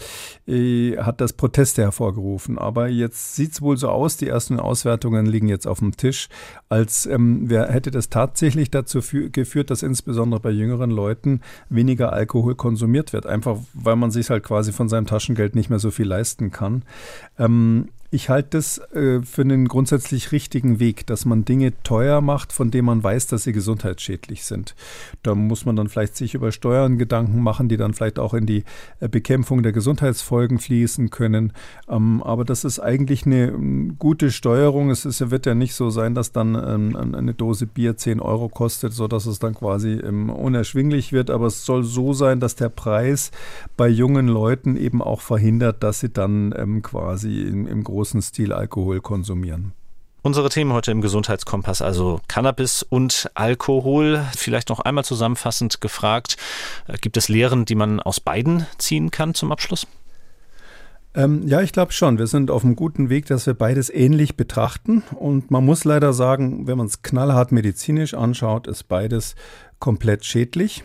[0.47, 2.59] äh, hat das Proteste hervorgerufen.
[2.59, 6.28] Aber jetzt sieht es wohl so aus, die ersten Auswertungen liegen jetzt auf dem Tisch,
[6.68, 9.01] als ähm, wer hätte das tatsächlich dazu
[9.32, 13.26] geführt, dass insbesondere bei jüngeren Leuten weniger Alkohol konsumiert wird.
[13.26, 16.82] Einfach weil man sich halt quasi von seinem Taschengeld nicht mehr so viel leisten kann.
[17.39, 22.52] Ähm, ich halte das äh, für einen grundsätzlich richtigen Weg, dass man Dinge teuer macht,
[22.52, 24.74] von denen man weiß, dass sie gesundheitsschädlich sind.
[25.22, 28.46] Da muss man dann vielleicht sich über Steuern Gedanken machen, die dann vielleicht auch in
[28.46, 28.64] die
[29.00, 31.52] äh, Bekämpfung der Gesundheitsfolgen fließen können.
[31.88, 34.90] Ähm, aber das ist eigentlich eine ähm, gute Steuerung.
[34.90, 38.48] Es ist, wird ja nicht so sein, dass dann ähm, eine Dose Bier 10 Euro
[38.48, 41.30] kostet, sodass es dann quasi ähm, unerschwinglich wird.
[41.30, 43.30] Aber es soll so sein, dass der Preis
[43.76, 49.01] bei jungen Leuten eben auch verhindert, dass sie dann ähm, quasi im, im Stil Alkohol
[49.01, 49.72] konsumieren.
[50.22, 54.24] Unsere Themen heute im Gesundheitskompass, also Cannabis und Alkohol.
[54.36, 56.36] Vielleicht noch einmal zusammenfassend gefragt,
[56.88, 59.86] äh, gibt es Lehren, die man aus beiden ziehen kann zum Abschluss?
[61.14, 62.18] Ähm, ja, ich glaube schon.
[62.18, 65.03] Wir sind auf einem guten Weg, dass wir beides ähnlich betrachten.
[65.14, 69.36] Und man muss leider sagen, wenn man es knallhart medizinisch anschaut, ist beides
[69.78, 70.84] komplett schädlich.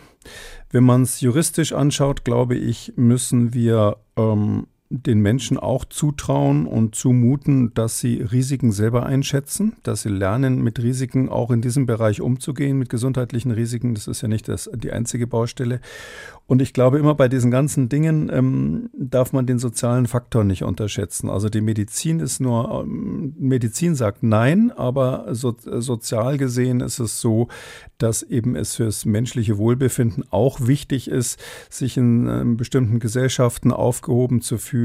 [0.70, 6.94] Wenn man es juristisch anschaut, glaube ich, müssen wir ähm, den Menschen auch zutrauen und
[6.94, 12.20] zumuten, dass sie Risiken selber einschätzen, dass sie lernen, mit Risiken auch in diesem Bereich
[12.20, 13.94] umzugehen, mit gesundheitlichen Risiken.
[13.94, 15.80] Das ist ja nicht das, die einzige Baustelle.
[16.46, 20.64] Und ich glaube, immer bei diesen ganzen Dingen ähm, darf man den sozialen Faktor nicht
[20.64, 21.30] unterschätzen.
[21.30, 27.20] Also die Medizin ist nur, ähm, Medizin sagt nein, aber so, sozial gesehen ist es
[27.20, 27.48] so,
[27.96, 31.40] dass eben es fürs menschliche Wohlbefinden auch wichtig ist,
[31.70, 34.81] sich in äh, bestimmten Gesellschaften aufgehoben zu fühlen,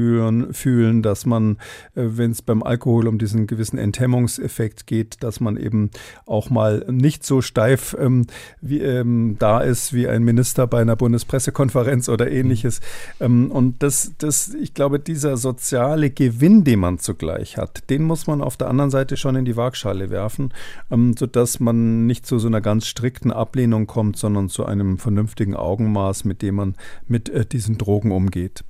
[0.52, 1.58] fühlen dass man,
[1.94, 5.90] äh, wenn es beim Alkohol um diesen gewissen Enthemmungseffekt geht, dass man eben
[6.26, 8.26] auch mal nicht so steif ähm,
[8.60, 12.80] wie, ähm, da ist wie ein Minister bei einer Bundespresse Pressekonferenz oder ähnliches.
[13.20, 13.50] Mhm.
[13.50, 18.42] und das, das, ich glaube, dieser soziale Gewinn, den man zugleich hat, den muss man
[18.42, 20.52] auf der anderen Seite schon in die Waagschale werfen,
[20.90, 25.54] ähm, sodass man nicht zu so einer ganz strikten Ablehnung kommt, sondern zu einem vernünftigen
[25.54, 26.74] Augenmaß, mit dem man
[27.06, 28.64] mit äh, diesen Drogen umgeht.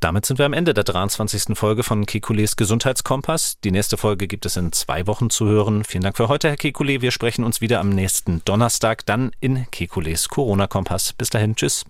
[0.00, 1.58] Damit sind wir am Ende der 23.
[1.58, 3.58] Folge von Kekules Gesundheitskompass.
[3.64, 5.82] Die nächste Folge gibt es in zwei Wochen zu hören.
[5.82, 7.02] Vielen Dank für heute, Herr Kekule.
[7.02, 11.14] Wir sprechen uns wieder am nächsten Donnerstag, dann in Kekules Corona-Kompass.
[11.14, 11.84] Bis dahin, tschüss.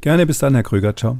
[0.00, 0.96] Gerne, bis dann, Herr Krüger.
[0.96, 1.18] Ciao.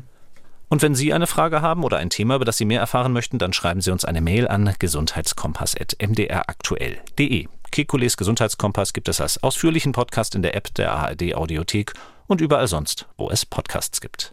[0.71, 3.39] Und wenn Sie eine Frage haben oder ein Thema, über das Sie mehr erfahren möchten,
[3.39, 7.49] dann schreiben Sie uns eine Mail an gesundheitskompass.mdraktuell.de.
[7.71, 11.93] Kekules Gesundheitskompass gibt es als ausführlichen Podcast in der App der ARD Audiothek
[12.29, 14.33] und überall sonst, wo es Podcasts gibt.